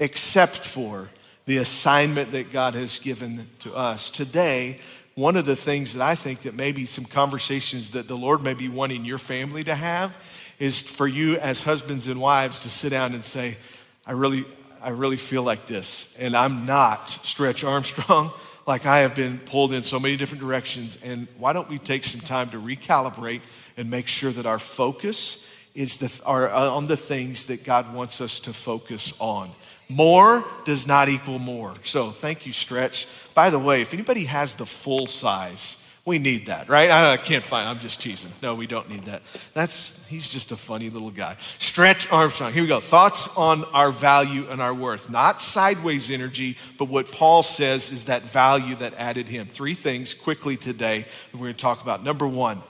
[0.00, 1.10] except for
[1.44, 4.10] the assignment that God has given to us.
[4.10, 4.80] Today,
[5.14, 8.54] one of the things that I think that maybe some conversations that the Lord may
[8.54, 10.16] be wanting your family to have
[10.58, 13.58] is for you as husbands and wives to sit down and say,
[14.06, 14.46] I really,
[14.82, 18.32] I really feel like this, and I'm not Stretch Armstrong
[18.66, 21.02] like I have been pulled in so many different directions.
[21.02, 23.40] And why don't we take some time to recalibrate
[23.76, 27.94] and make sure that our focus is the, are uh, on the things that God
[27.94, 29.50] wants us to focus on.
[29.88, 31.74] More does not equal more.
[31.82, 33.06] So thank you, Stretch.
[33.34, 36.90] By the way, if anybody has the full size, we need that, right?
[36.90, 37.68] I can't find.
[37.68, 38.32] I'm just teasing.
[38.42, 39.22] No, we don't need that.
[39.54, 41.36] That's he's just a funny little guy.
[41.58, 42.52] Stretch Armstrong.
[42.52, 42.80] Here we go.
[42.80, 45.10] Thoughts on our value and our worth.
[45.10, 49.46] Not sideways energy, but what Paul says is that value that added him.
[49.46, 52.02] Three things quickly today that we're going to talk about.
[52.02, 52.60] Number one,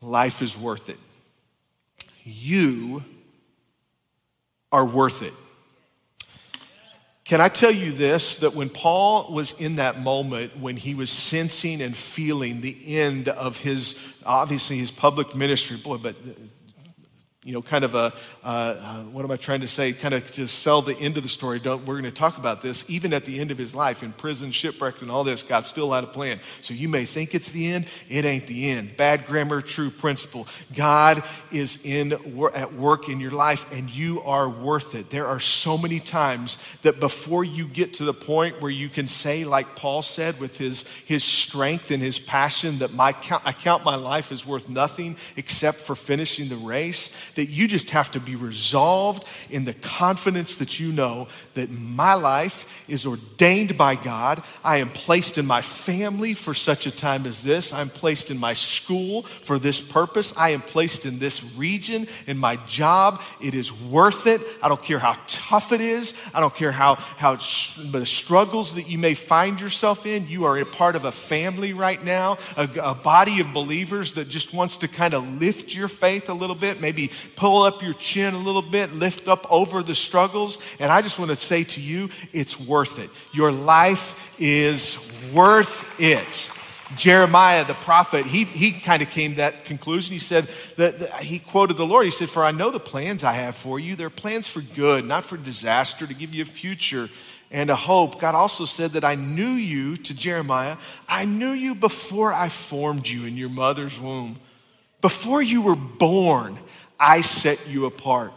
[0.00, 0.98] life is worth it.
[2.24, 3.04] You
[4.72, 5.34] are worth it.
[7.32, 11.08] Can I tell you this that when Paul was in that moment, when he was
[11.08, 16.14] sensing and feeling the end of his, obviously his public ministry, boy, but
[17.44, 18.12] you know, kind of a,
[18.44, 19.92] uh, uh, what am I trying to say?
[19.92, 21.58] Kind of to sell the end of the story.
[21.58, 22.88] Don't, we're going to talk about this.
[22.88, 25.90] Even at the end of his life, in prison, shipwrecked, and all this, God still
[25.90, 26.38] had a plan.
[26.60, 27.88] So you may think it's the end.
[28.08, 28.96] It ain't the end.
[28.96, 30.46] Bad grammar, true principle.
[30.76, 32.12] God is in
[32.54, 35.10] at work in your life, and you are worth it.
[35.10, 39.08] There are so many times that before you get to the point where you can
[39.08, 43.84] say, like Paul said, with his his strength and his passion, that my I count
[43.84, 48.20] my life as worth nothing except for finishing the race that you just have to
[48.20, 54.42] be resolved in the confidence that you know that my life is ordained by God.
[54.64, 57.72] I am placed in my family for such a time as this.
[57.72, 60.36] I'm placed in my school for this purpose.
[60.36, 63.20] I am placed in this region, in my job.
[63.40, 64.40] It is worth it.
[64.62, 66.14] I don't care how tough it is.
[66.34, 70.28] I don't care how, how the struggles that you may find yourself in.
[70.28, 74.28] You are a part of a family right now, a, a body of believers that
[74.28, 77.94] just wants to kind of lift your faith a little bit, maybe pull up your
[77.94, 80.58] chin a little bit, lift up over the struggles.
[80.80, 83.10] And I just want to say to you, it's worth it.
[83.32, 84.96] Your life is
[85.32, 86.50] worth it.
[86.96, 90.12] Jeremiah, the prophet, he, he kind of came to that conclusion.
[90.12, 90.44] He said
[90.76, 92.04] that, that, he quoted the Lord.
[92.04, 93.96] He said, For I know the plans I have for you.
[93.96, 97.08] They're plans for good, not for disaster, to give you a future
[97.50, 98.20] and a hope.
[98.20, 100.76] God also said that I knew you to Jeremiah.
[101.08, 104.38] I knew you before I formed you in your mother's womb.
[105.00, 106.58] Before you were born,
[106.98, 108.32] I set you apart.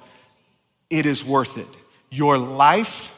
[0.90, 1.68] It is worth it.
[2.10, 3.12] Your life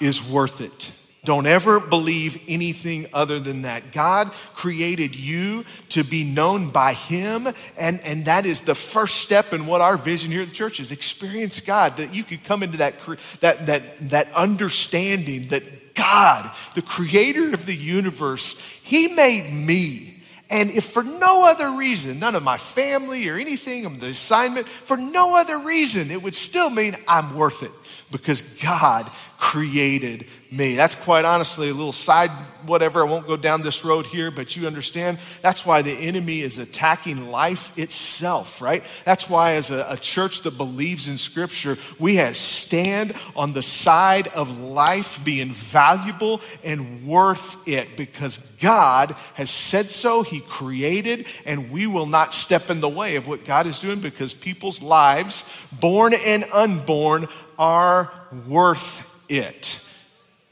[0.00, 0.92] is worth it.
[1.26, 3.90] Don't ever believe anything other than that.
[3.90, 9.52] God created you to be known by Him, and, and that is the first step
[9.52, 12.62] in what our vision here at the church is experience God, that you could come
[12.62, 12.94] into that,
[13.40, 20.15] that, that, that understanding that God, the creator of the universe, He made me.
[20.48, 24.96] And if for no other reason, none of my family or anything, the assignment, for
[24.96, 27.72] no other reason, it would still mean I'm worth it.
[28.12, 30.76] Because God created me.
[30.76, 32.30] That's quite honestly a little side
[32.68, 33.06] whatever.
[33.06, 36.58] I won't go down this road here, but you understand that's why the enemy is
[36.58, 38.84] attacking life itself, right?
[39.04, 43.62] That's why, as a, a church that believes in Scripture, we have stand on the
[43.62, 50.22] side of life being valuable and worth it because God has said so.
[50.22, 54.00] He created, and we will not step in the way of what God is doing
[54.00, 55.44] because people's lives,
[55.80, 57.28] born and unborn,
[57.58, 58.12] are
[58.48, 59.82] worth it.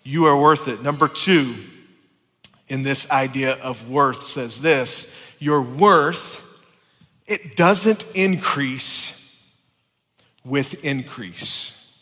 [0.02, 0.82] You are worth it.
[0.82, 1.54] Number two,
[2.68, 6.40] in this idea of worth, says this your worth,
[7.26, 9.14] it doesn't increase
[10.44, 12.00] with increase.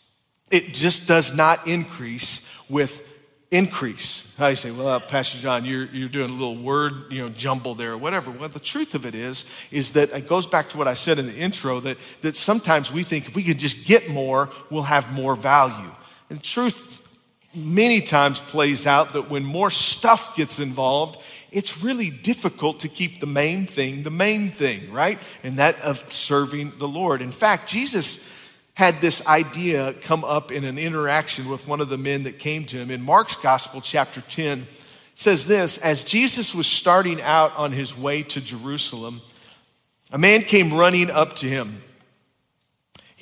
[0.50, 3.08] It just does not increase with
[3.50, 4.34] increase.
[4.38, 7.28] How you say, well, uh, Pastor John, you're, you're doing a little word, you know,
[7.28, 8.30] jumble there or whatever.
[8.30, 11.18] Well, the truth of it is, is that it goes back to what I said
[11.18, 14.82] in the intro, that, that sometimes we think if we can just get more, we'll
[14.84, 15.90] have more value.
[16.32, 17.14] And truth
[17.54, 23.20] many times plays out that when more stuff gets involved, it's really difficult to keep
[23.20, 25.18] the main thing the main thing, right?
[25.42, 27.20] And that of serving the Lord.
[27.20, 28.30] In fact, Jesus
[28.72, 32.64] had this idea come up in an interaction with one of the men that came
[32.64, 32.90] to him.
[32.90, 34.66] In Mark's Gospel, chapter 10,
[35.14, 39.20] says this As Jesus was starting out on his way to Jerusalem,
[40.10, 41.82] a man came running up to him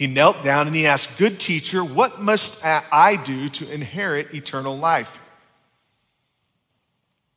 [0.00, 4.74] he knelt down and he asked, Good teacher, what must I do to inherit eternal
[4.74, 5.20] life?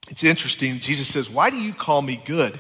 [0.09, 0.79] It's interesting.
[0.79, 2.57] Jesus says, Why do you call me good?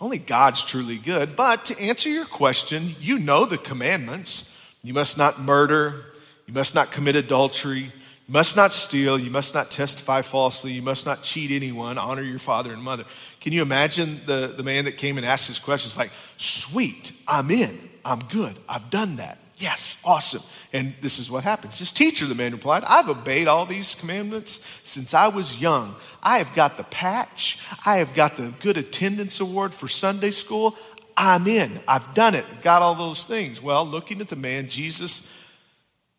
[0.00, 1.36] Only God's truly good.
[1.36, 4.74] But to answer your question, you know the commandments.
[4.82, 6.06] You must not murder.
[6.46, 7.80] You must not commit adultery.
[7.80, 7.90] You
[8.32, 9.18] must not steal.
[9.18, 10.72] You must not testify falsely.
[10.72, 11.98] You must not cheat anyone.
[11.98, 13.04] Honor your father and mother.
[13.42, 17.50] Can you imagine the, the man that came and asked his questions like, sweet, I'm
[17.50, 17.85] in.
[18.06, 18.56] I'm good.
[18.68, 19.38] I've done that.
[19.58, 20.42] Yes, awesome.
[20.72, 21.78] And this is what happens.
[21.78, 25.96] This teacher, the man replied, I've obeyed all these commandments since I was young.
[26.22, 27.58] I have got the patch.
[27.84, 30.76] I have got the good attendance award for Sunday school.
[31.16, 31.80] I'm in.
[31.88, 32.44] I've done it.
[32.62, 33.62] Got all those things.
[33.62, 35.34] Well, looking at the man, Jesus,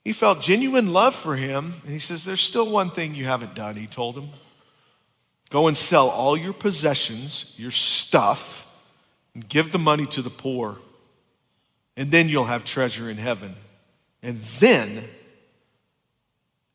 [0.03, 1.73] he felt genuine love for him.
[1.83, 4.29] And he says, There's still one thing you haven't done, he told him.
[5.51, 8.83] Go and sell all your possessions, your stuff,
[9.35, 10.79] and give the money to the poor
[11.97, 13.53] and then you'll have treasure in heaven.
[14.21, 15.03] And then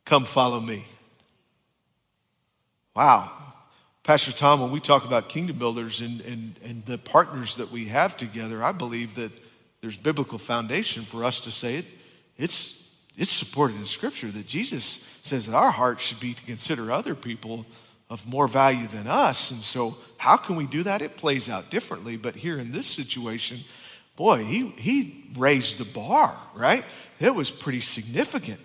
[0.05, 0.85] come follow me.
[2.95, 3.31] Wow.
[4.03, 7.87] Pastor Tom, when we talk about kingdom builders and, and, and the partners that we
[7.87, 9.31] have together, I believe that
[9.81, 11.85] there's biblical foundation for us to say it.
[12.37, 14.85] It's, it's supported in Scripture that Jesus
[15.23, 17.65] says that our heart should be to consider other people
[18.11, 19.53] of more value than us.
[19.53, 21.01] And so, how can we do that?
[21.01, 22.17] It plays out differently.
[22.17, 23.61] But here in this situation,
[24.17, 26.85] boy, he, he raised the bar, right?
[27.21, 28.61] It was pretty significant.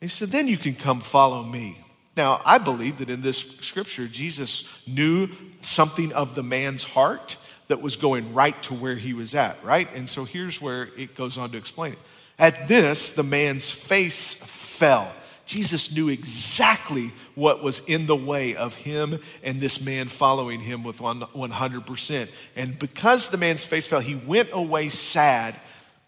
[0.00, 1.78] He said, then you can come follow me.
[2.16, 5.28] Now, I believe that in this scripture, Jesus knew
[5.60, 7.36] something of the man's heart
[7.68, 9.88] that was going right to where he was at, right?
[9.94, 11.98] And so here's where it goes on to explain it.
[12.38, 15.12] At this, the man's face fell.
[15.48, 20.84] Jesus knew exactly what was in the way of him and this man following him
[20.84, 22.30] with 100%.
[22.54, 25.54] And because the man's face fell, he went away sad,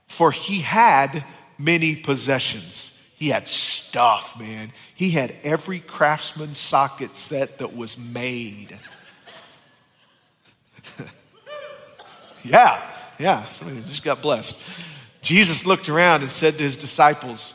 [0.07, 1.25] for he had
[1.59, 3.03] many possessions.
[3.17, 4.73] He had stuff, man.
[4.95, 8.79] He had every craftsman socket set that was made.
[12.45, 12.83] yeah,
[13.19, 14.85] yeah, somebody just got blessed.
[15.23, 17.55] Jesus looked around and said to his disciples,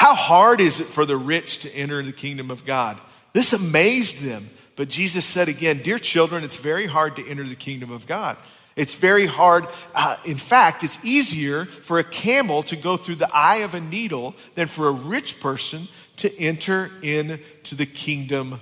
[0.00, 2.98] How hard is it for the rich to enter the kingdom of God?
[3.34, 4.48] This amazed them.
[4.74, 8.38] But Jesus said again, Dear children, it's very hard to enter the kingdom of God.
[8.76, 9.66] It's very hard.
[9.94, 13.80] Uh, in fact, it's easier for a camel to go through the eye of a
[13.82, 15.82] needle than for a rich person
[16.16, 18.58] to enter into the kingdom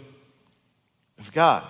[1.21, 1.63] of God.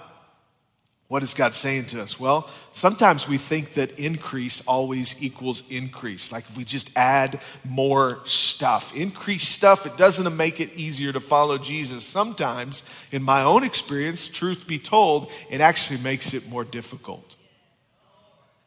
[1.09, 2.21] What is God saying to us?
[2.21, 6.31] Well, sometimes we think that increase always equals increase.
[6.31, 11.21] Like if we just add more stuff, increase stuff, it doesn't make it easier to
[11.21, 12.05] follow Jesus.
[12.05, 17.37] Sometimes, in my own experience, truth be told, it actually makes it more difficult.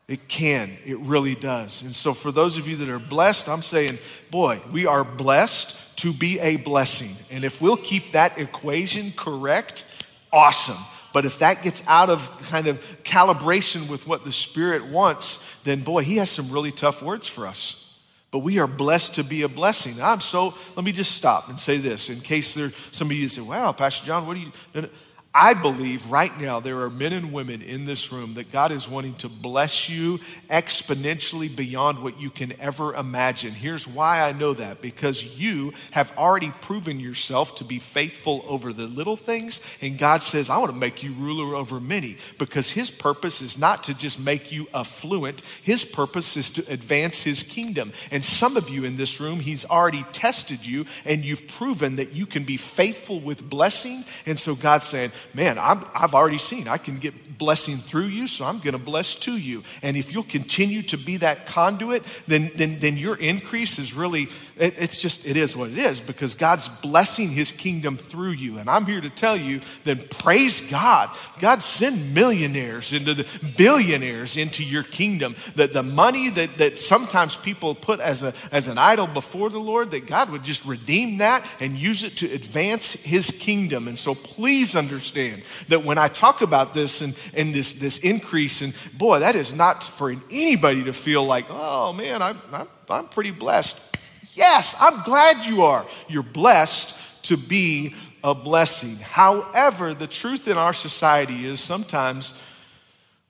[0.07, 1.83] It can, it really does.
[1.83, 3.99] And so, for those of you that are blessed, I'm saying,
[4.31, 7.15] boy, we are blessed to be a blessing.
[7.29, 9.85] And if we'll keep that equation correct,
[10.33, 10.83] awesome.
[11.14, 15.82] But if that gets out of kind of calibration with what the Spirit wants, then
[15.82, 17.82] boy, He has some really tough words for us.
[18.32, 20.01] But we are blessed to be a blessing.
[20.01, 23.41] I'm so, let me just stop and say this in case there's somebody you say,
[23.41, 24.89] wow, Pastor John, what do you,
[25.34, 28.89] I believe right now there are men and women in this room that God is
[28.89, 30.17] wanting to bless you
[30.49, 33.51] exponentially beyond what you can ever imagine.
[33.51, 38.73] Here's why I know that because you have already proven yourself to be faithful over
[38.73, 42.69] the little things, and God says, I want to make you ruler over many because
[42.69, 47.41] His purpose is not to just make you affluent, His purpose is to advance His
[47.41, 47.93] kingdom.
[48.11, 52.11] And some of you in this room, He's already tested you, and you've proven that
[52.11, 54.03] you can be faithful with blessing.
[54.25, 58.28] And so God's saying, man, i have already seen I can get blessing through you,
[58.28, 59.63] so I'm going to bless to you.
[59.82, 64.28] And if you'll continue to be that conduit, then, then, then your increase is really,
[64.57, 68.59] it, it's just, it is what it is because God's blessing his kingdom through you.
[68.59, 71.09] And I'm here to tell you, then praise God.
[71.39, 75.36] God send millionaires into the billionaires into your kingdom.
[75.55, 79.59] That the money that, that sometimes people put as, a, as an idol before the
[79.59, 83.88] Lord, that God would just redeem that and use it to advance his kingdom.
[83.88, 87.99] And so please understand understand that when I talk about this and, and this, this
[87.99, 92.68] increase, and boy, that is not for anybody to feel like, oh man, I'm, I'm,
[92.89, 93.80] I'm pretty blessed.
[94.34, 95.86] Yes, I'm glad you are.
[96.07, 98.97] You're blessed to be a blessing.
[99.03, 102.41] However, the truth in our society is sometimes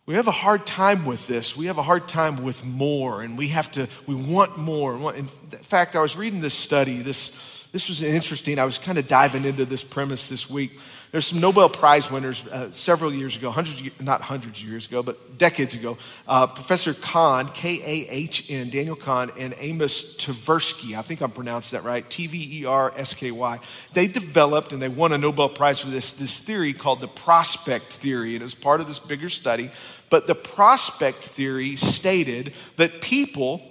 [0.06, 1.56] we have a hard time with this.
[1.56, 5.16] We have a hard time with more, and we have to, we want more.
[5.16, 6.98] In fact, I was reading this study.
[6.98, 8.60] This, this was interesting.
[8.60, 10.78] I was kind of diving into this premise this week.
[11.12, 15.04] There's some Nobel Prize winners uh, several years ago, hundreds, not hundreds of years ago,
[15.04, 15.98] but decades ago.
[16.28, 21.32] Uh, Professor Kahn, K A H N, Daniel Kahn, and Amos Tversky, I think I'm
[21.32, 23.60] pronouncing that right, T V E R S K Y.
[23.94, 27.86] They developed and they won a Nobel Prize for this, this theory called the prospect
[27.86, 28.34] theory.
[28.36, 29.70] And it was part of this bigger study.
[30.10, 33.62] But the prospect theory stated that people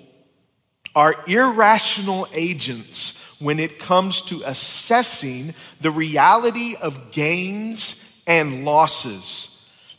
[0.94, 9.50] are irrational agents when it comes to assessing the reality of gains and losses.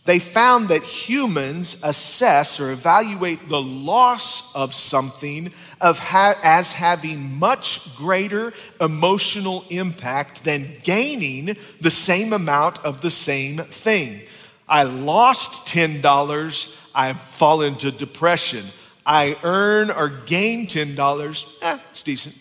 [0.04, 7.38] They found that humans assess or evaluate the loss of something of ha- as having
[7.38, 14.22] much greater emotional impact than gaining the same amount of the same thing.
[14.68, 18.66] I lost $10, I fall into depression.
[19.06, 22.41] I earn or gain $10, eh, it's decent.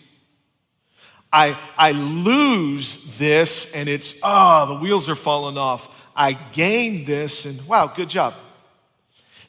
[1.33, 6.11] I, I lose this and it's, oh, the wheels are falling off.
[6.17, 8.35] I gain this and wow, good job.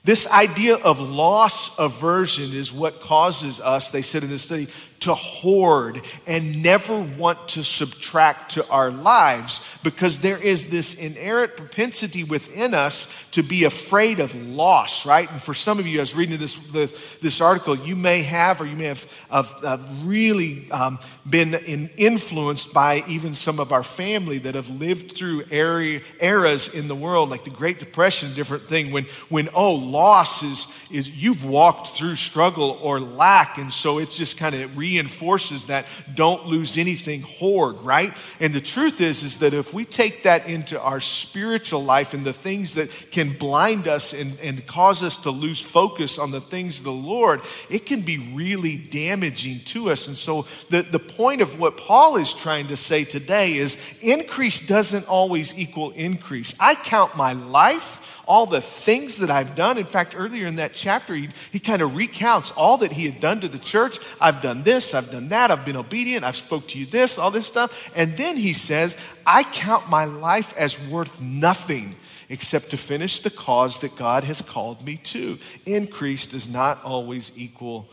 [0.03, 4.67] This idea of loss aversion is what causes us, they said in this study,
[5.01, 11.57] to hoard and never want to subtract to our lives because there is this inherent
[11.57, 15.29] propensity within us to be afraid of loss, right?
[15.31, 18.61] And for some of you, I was reading this, this, this article, you may have
[18.61, 23.71] or you may have, have, have really um, been in, influenced by even some of
[23.71, 28.63] our family that have lived through eras in the world, like the Great Depression, different
[28.63, 33.97] thing, when, when oh, loss is, is you've walked through struggle or lack, and so
[33.97, 35.85] it's just kind of re reinforces that
[36.15, 38.13] don't lose anything hoard, right?
[38.39, 42.25] And the truth is, is that if we take that into our spiritual life and
[42.25, 46.41] the things that can blind us and, and cause us to lose focus on the
[46.41, 50.07] things of the Lord, it can be really damaging to us.
[50.07, 54.65] And so the, the point of what Paul is trying to say today is increase
[54.67, 56.53] doesn't always equal increase.
[56.59, 59.77] I count my life all the things that I've done.
[59.77, 63.19] In fact, earlier in that chapter, he, he kind of recounts all that he had
[63.19, 63.97] done to the church.
[64.21, 67.32] I've done this, I've done that, I've been obedient, I've spoke to you this, all
[67.32, 67.91] this stuff.
[67.95, 71.95] And then he says, I count my life as worth nothing
[72.29, 75.38] except to finish the cause that God has called me to.
[75.65, 77.89] Increase does not always equal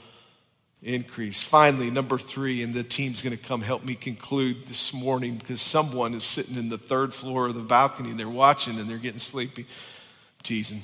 [0.82, 1.42] increase.
[1.42, 5.60] Finally, number three, and the team's going to come help me conclude this morning because
[5.60, 8.98] someone is sitting in the third floor of the balcony and they're watching and they're
[8.98, 9.66] getting sleepy
[10.42, 10.82] teasing.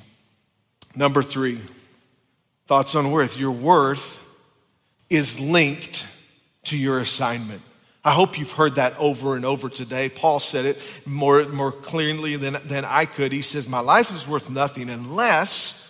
[0.97, 1.61] Number three,
[2.67, 3.39] thoughts on worth.
[3.39, 4.24] Your worth
[5.11, 6.07] is linked
[6.65, 7.63] to your assignment.
[8.05, 10.11] I hope you've heard that over and over today.
[10.11, 13.33] Paul said it more, more clearly than, than I could.
[13.33, 15.84] He says, My life is worth nothing unless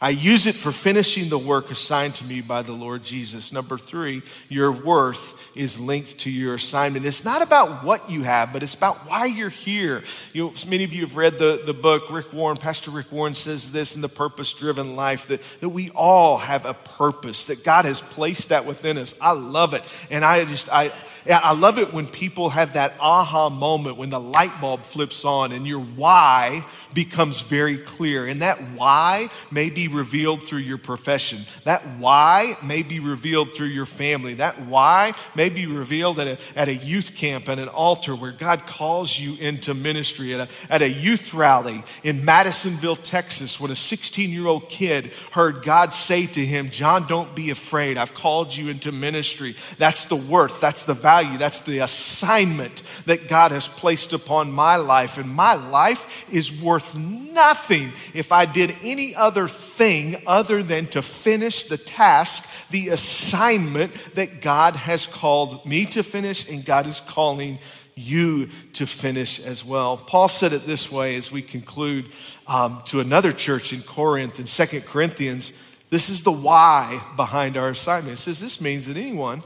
[0.00, 3.52] I use it for finishing the work assigned to me by the Lord Jesus.
[3.52, 7.04] Number three, your worth is linked to your assignment.
[7.04, 10.04] It's not about what you have, but it's about why you're here.
[10.32, 13.34] You know, many of you have read the, the book, Rick Warren, Pastor Rick Warren
[13.34, 17.64] says this in The Purpose Driven Life that, that we all have a purpose, that
[17.64, 19.20] God has placed that within us.
[19.20, 19.82] I love it.
[20.12, 20.92] And I just, I,
[21.28, 25.52] I love it when people have that aha moment, when the light bulb flips on
[25.52, 26.64] and your why
[26.94, 28.26] becomes very clear.
[28.26, 31.40] And that why may be revealed through your profession.
[31.64, 34.34] That why may be revealed through your family.
[34.34, 38.32] That why may be revealed at a, at a youth camp, at an altar where
[38.32, 43.70] God calls you into ministry, at a, at a youth rally in Madisonville, Texas, when
[43.70, 47.96] a 16 year old kid heard God say to him, John, don't be afraid.
[47.96, 49.54] I've called you into ministry.
[49.76, 54.76] That's the worth, that's the value, that's the assignment that God has placed upon my
[54.76, 55.18] life.
[55.18, 61.02] And my life is worth nothing if I did any other thing other than to
[61.02, 67.00] finish the task, the assignment that God has called me to finish and God is
[67.00, 67.58] calling
[67.98, 69.96] you to finish as well.
[69.96, 72.06] Paul said it this way as we conclude
[72.46, 75.64] um, to another church in Corinth in Second Corinthians.
[75.90, 78.18] This is the why behind our assignment.
[78.18, 79.42] It says this means that anyone,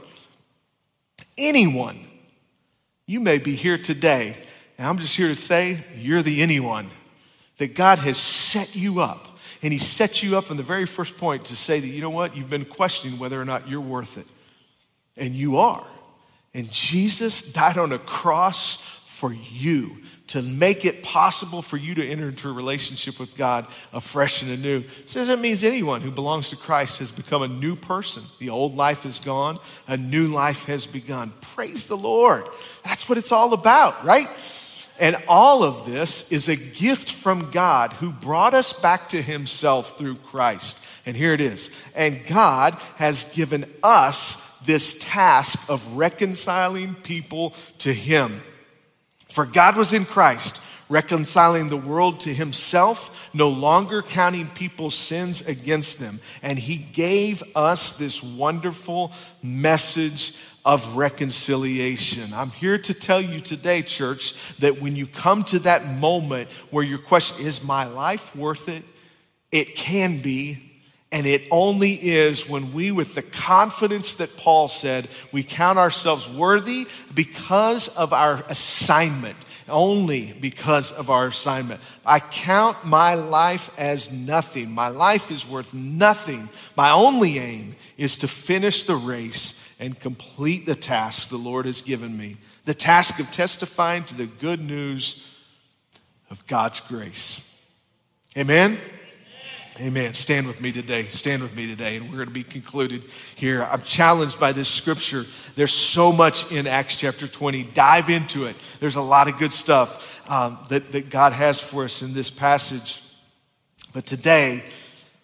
[1.37, 1.99] anyone,
[3.05, 4.37] you may be here today,
[4.77, 6.87] and I'm just here to say you're the anyone
[7.57, 9.29] that God has set you up.
[9.61, 12.09] And He set you up in the very first point to say that, you know
[12.09, 14.27] what, you've been questioning whether or not you're worth it.
[15.15, 15.85] And you are.
[16.53, 18.75] And Jesus died on a cross
[19.07, 19.97] for you
[20.27, 24.51] to make it possible for you to enter into a relationship with God afresh and
[24.51, 24.83] anew.
[25.05, 28.23] Says it means anyone who belongs to Christ has become a new person.
[28.39, 29.57] The old life is gone,
[29.87, 31.33] a new life has begun.
[31.41, 32.45] Praise the Lord.
[32.83, 34.29] That's what it's all about, right?
[34.99, 39.97] And all of this is a gift from God who brought us back to himself
[39.97, 40.79] through Christ.
[41.05, 41.91] And here it is.
[41.95, 48.39] And God has given us this task of reconciling people to him.
[49.33, 55.47] For God was in Christ, reconciling the world to himself, no longer counting people's sins
[55.47, 56.19] against them.
[56.43, 59.11] And he gave us this wonderful
[59.41, 62.31] message of reconciliation.
[62.31, 66.85] I'm here to tell you today, church, that when you come to that moment where
[66.85, 68.83] your question is my life worth it?
[69.51, 70.72] It can be.
[71.13, 76.27] And it only is when we, with the confidence that Paul said, we count ourselves
[76.27, 79.37] worthy because of our assignment.
[79.69, 81.79] Only because of our assignment.
[82.03, 84.71] I count my life as nothing.
[84.71, 86.49] My life is worth nothing.
[86.75, 91.81] My only aim is to finish the race and complete the task the Lord has
[91.81, 95.29] given me the task of testifying to the good news
[96.29, 97.49] of God's grace.
[98.37, 98.77] Amen?
[99.81, 100.13] Amen.
[100.13, 101.03] Stand with me today.
[101.03, 101.97] Stand with me today.
[101.97, 103.05] And we're going to be concluded
[103.35, 103.63] here.
[103.63, 105.25] I'm challenged by this scripture.
[105.55, 107.63] There's so much in Acts chapter 20.
[107.73, 108.55] Dive into it.
[108.79, 112.29] There's a lot of good stuff um, that, that God has for us in this
[112.29, 113.01] passage.
[113.93, 114.63] But today,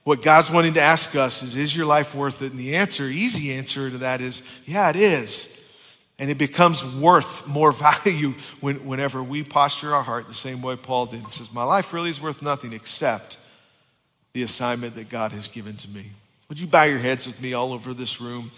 [0.04, 2.50] what God's wanting to ask us is, is your life worth it?
[2.50, 5.56] And the answer, easy answer to that is, yeah, it is.
[6.18, 7.72] And it becomes worth more
[8.04, 8.32] value
[8.62, 11.22] when, whenever we posture our heart the same way Paul did.
[11.22, 13.38] It says, My life really is worth nothing except
[14.34, 16.06] the assignment that God has given to me.
[16.50, 18.52] Would you bow your heads with me all over this room?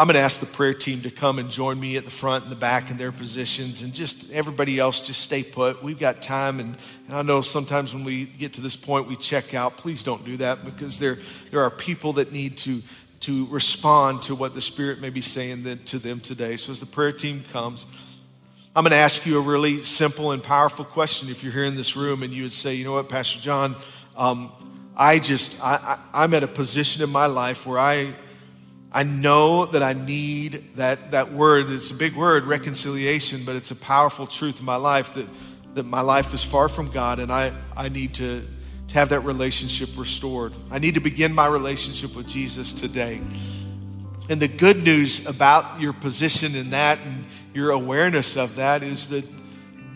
[0.00, 2.44] I'm going to ask the prayer team to come and join me at the front
[2.44, 5.82] and the back in their positions, and just everybody else just stay put.
[5.82, 6.76] We've got time, and,
[7.08, 9.76] and, I know sometimes when we get to this point, we check out.
[9.76, 11.16] Please don't do that because there,
[11.50, 12.80] there are people that need to
[13.20, 16.56] to respond to what the Spirit may be saying to them today.
[16.56, 17.84] So as the prayer team comes,
[18.76, 21.28] I'm going to ask you a really simple and powerful question.
[21.28, 23.74] If you're here in this room and you would say, you know what, Pastor John,
[24.16, 24.52] um,
[24.98, 28.14] I just, I, I, I'm at a position in my life where I,
[28.90, 31.68] I know that I need that, that word.
[31.68, 35.26] It's a big word, reconciliation, but it's a powerful truth in my life that,
[35.74, 38.44] that my life is far from God and I, I need to,
[38.88, 40.52] to have that relationship restored.
[40.68, 43.20] I need to begin my relationship with Jesus today.
[44.28, 47.24] And the good news about your position in that and
[47.54, 49.37] your awareness of that is that,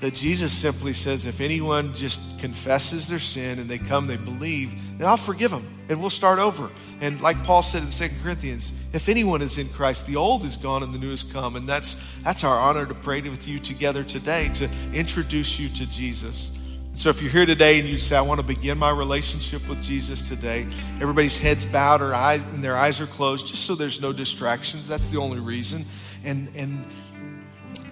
[0.02, 4.98] that Jesus simply says, if anyone just confesses their sin and they come, they believe,
[4.98, 6.72] then I'll forgive them and we'll start over.
[7.00, 10.56] And like Paul said in 2 Corinthians, if anyone is in Christ, the old is
[10.56, 11.54] gone and the new has come.
[11.54, 15.88] And that's, that's our honor to pray with you together today to introduce you to
[15.88, 16.58] Jesus.
[16.94, 19.80] So if you're here today and you say, I want to begin my relationship with
[19.80, 20.66] Jesus today,
[21.00, 24.88] everybody's heads bowed or eyes, and their eyes are closed, just so there's no distractions.
[24.88, 25.84] That's the only reason.
[26.24, 26.84] And, and,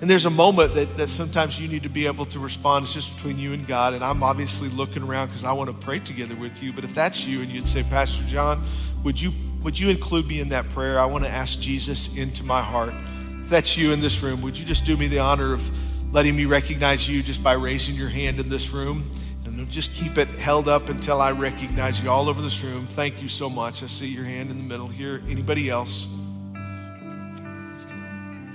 [0.01, 2.84] and there's a moment that, that sometimes you need to be able to respond.
[2.84, 3.92] It's just between you and God.
[3.92, 6.72] And I'm obviously looking around because I want to pray together with you.
[6.72, 8.62] But if that's you and you'd say, Pastor John,
[9.05, 9.30] would you,
[9.62, 10.98] would you include me in that prayer?
[10.98, 12.94] I want to ask Jesus into my heart.
[13.42, 15.70] If that's you in this room, would you just do me the honor of
[16.12, 19.09] letting me recognize you just by raising your hand in this room.
[19.44, 22.86] And just keep it held up until I recognize you all over this room.
[22.86, 23.82] Thank you so much.
[23.82, 25.22] I see your hand in the middle here.
[25.28, 26.09] Anybody else?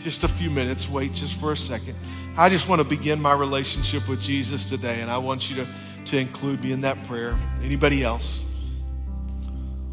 [0.05, 0.87] Just a few minutes.
[0.87, 1.95] Wait just for a second.
[2.37, 5.67] I just want to begin my relationship with Jesus today, and I want you to,
[6.11, 7.35] to include me in that prayer.
[7.63, 8.45] Anybody else?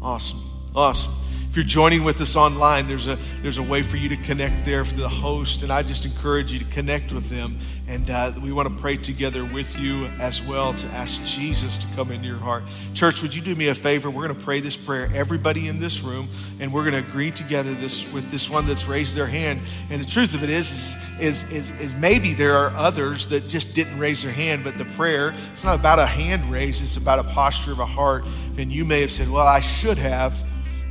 [0.03, 0.39] Awesome.
[0.75, 1.13] Awesome.
[1.53, 4.65] If you're joining with us online, there's a, there's a way for you to connect
[4.65, 7.59] there for the host, and I just encourage you to connect with them.
[7.87, 11.85] And uh, we want to pray together with you as well to ask Jesus to
[11.95, 12.63] come into your heart.
[12.95, 14.09] Church, would you do me a favor?
[14.09, 16.27] We're going to pray this prayer, everybody in this room,
[16.59, 19.61] and we're going to agree together this with this one that's raised their hand.
[19.91, 23.47] And the truth of it is, is, is, is, is maybe there are others that
[23.47, 26.97] just didn't raise their hand, but the prayer, it's not about a hand raise, it's
[26.97, 28.25] about a posture of a heart.
[28.57, 30.43] And you may have said, Well, I should have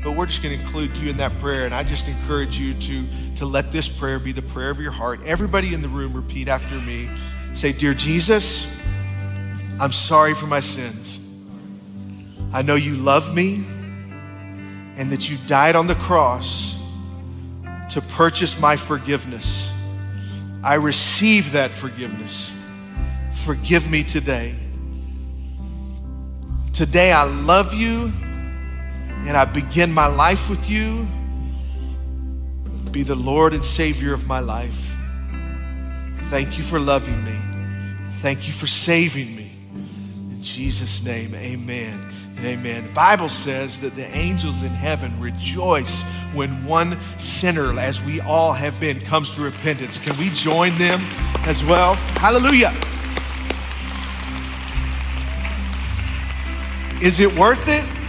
[0.03, 1.64] but we're just going to include you in that prayer.
[1.64, 4.90] And I just encourage you to, to let this prayer be the prayer of your
[4.90, 5.20] heart.
[5.24, 7.09] Everybody in the room, repeat after me.
[7.53, 8.66] Say, Dear Jesus,
[9.80, 11.20] I'm sorry for my sins.
[12.53, 13.64] I know you love me
[14.96, 16.78] and that you died on the cross
[17.90, 19.72] to purchase my forgiveness.
[20.64, 22.55] I receive that forgiveness.
[23.32, 24.55] Forgive me today.
[26.72, 28.12] Today, I love you
[29.27, 31.07] and I begin my life with you.
[32.91, 34.97] Be the Lord and Savior of my life.
[36.29, 37.39] Thank you for loving me.
[38.20, 39.51] Thank you for saving me.
[40.31, 42.01] In Jesus' name, amen
[42.37, 42.87] and amen.
[42.87, 46.03] The Bible says that the angels in heaven rejoice
[46.35, 49.99] when one sinner, as we all have been, comes to repentance.
[49.99, 51.01] Can we join them
[51.47, 51.95] as well?
[52.18, 52.75] Hallelujah.
[57.03, 58.01] Is it worth it?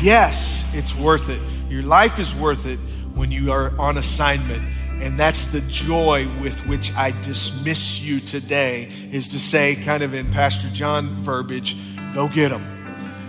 [0.00, 1.40] Yes, it's worth it.
[1.68, 2.78] Your life is worth it
[3.14, 4.62] when you are on assignment.
[5.02, 10.14] And that's the joy with which I dismiss you today, is to say, kind of
[10.14, 11.76] in Pastor John verbiage,
[12.14, 12.64] go get them.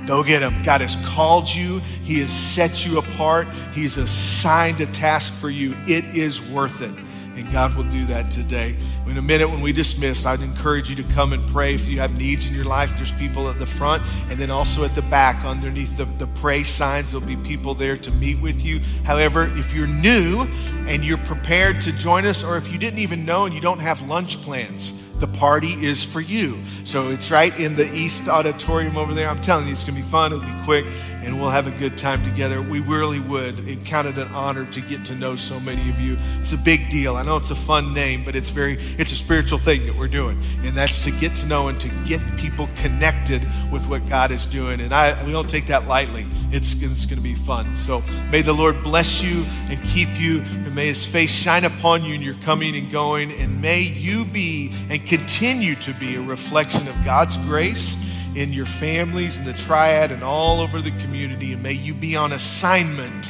[0.05, 0.63] Go get him.
[0.63, 1.79] God has called you.
[2.03, 3.47] He has set you apart.
[3.73, 5.75] He's assigned a task for you.
[5.87, 6.91] It is worth it.
[7.39, 8.75] And God will do that today.
[9.07, 11.73] In a minute, when we dismiss, I'd encourage you to come and pray.
[11.73, 14.83] If you have needs in your life, there's people at the front and then also
[14.83, 17.11] at the back underneath the, the pray signs.
[17.11, 18.81] There'll be people there to meet with you.
[19.05, 20.47] However, if you're new
[20.87, 23.79] and you're prepared to join us, or if you didn't even know and you don't
[23.79, 26.57] have lunch plans, the party is for you.
[26.83, 29.29] So it's right in the East Auditorium over there.
[29.29, 30.31] I'm telling you, it's going to be fun.
[30.31, 30.85] It'll be quick,
[31.21, 32.61] and we'll have a good time together.
[32.61, 33.67] We really would.
[33.67, 36.17] It counted an honor to get to know so many of you.
[36.39, 37.15] It's a big deal.
[37.15, 40.07] I know it's a fun name, but it's very it's a spiritual thing that we're
[40.07, 43.41] doing, and that's to get to know and to get people connected
[43.71, 44.81] with what God is doing.
[44.81, 46.25] And I we don't take that lightly.
[46.51, 47.75] It's it's going to be fun.
[47.75, 52.03] So may the Lord bless you and keep you, and may His face shine upon
[52.03, 56.21] you in your coming and going, and may you be and continue to be a
[56.21, 57.97] reflection of God's grace
[58.39, 61.51] in your families, in the triad, and all over the community.
[61.51, 63.29] And may you be on assignment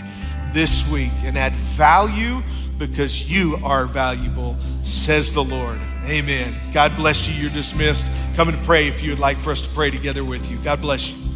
[0.54, 2.44] this week and add value
[2.78, 5.80] because you are valuable, says the Lord.
[6.06, 6.56] Amen.
[6.72, 7.34] God bless you.
[7.42, 8.08] You're dismissed.
[8.36, 10.58] Come and pray if you would like for us to pray together with you.
[10.60, 11.29] God bless you.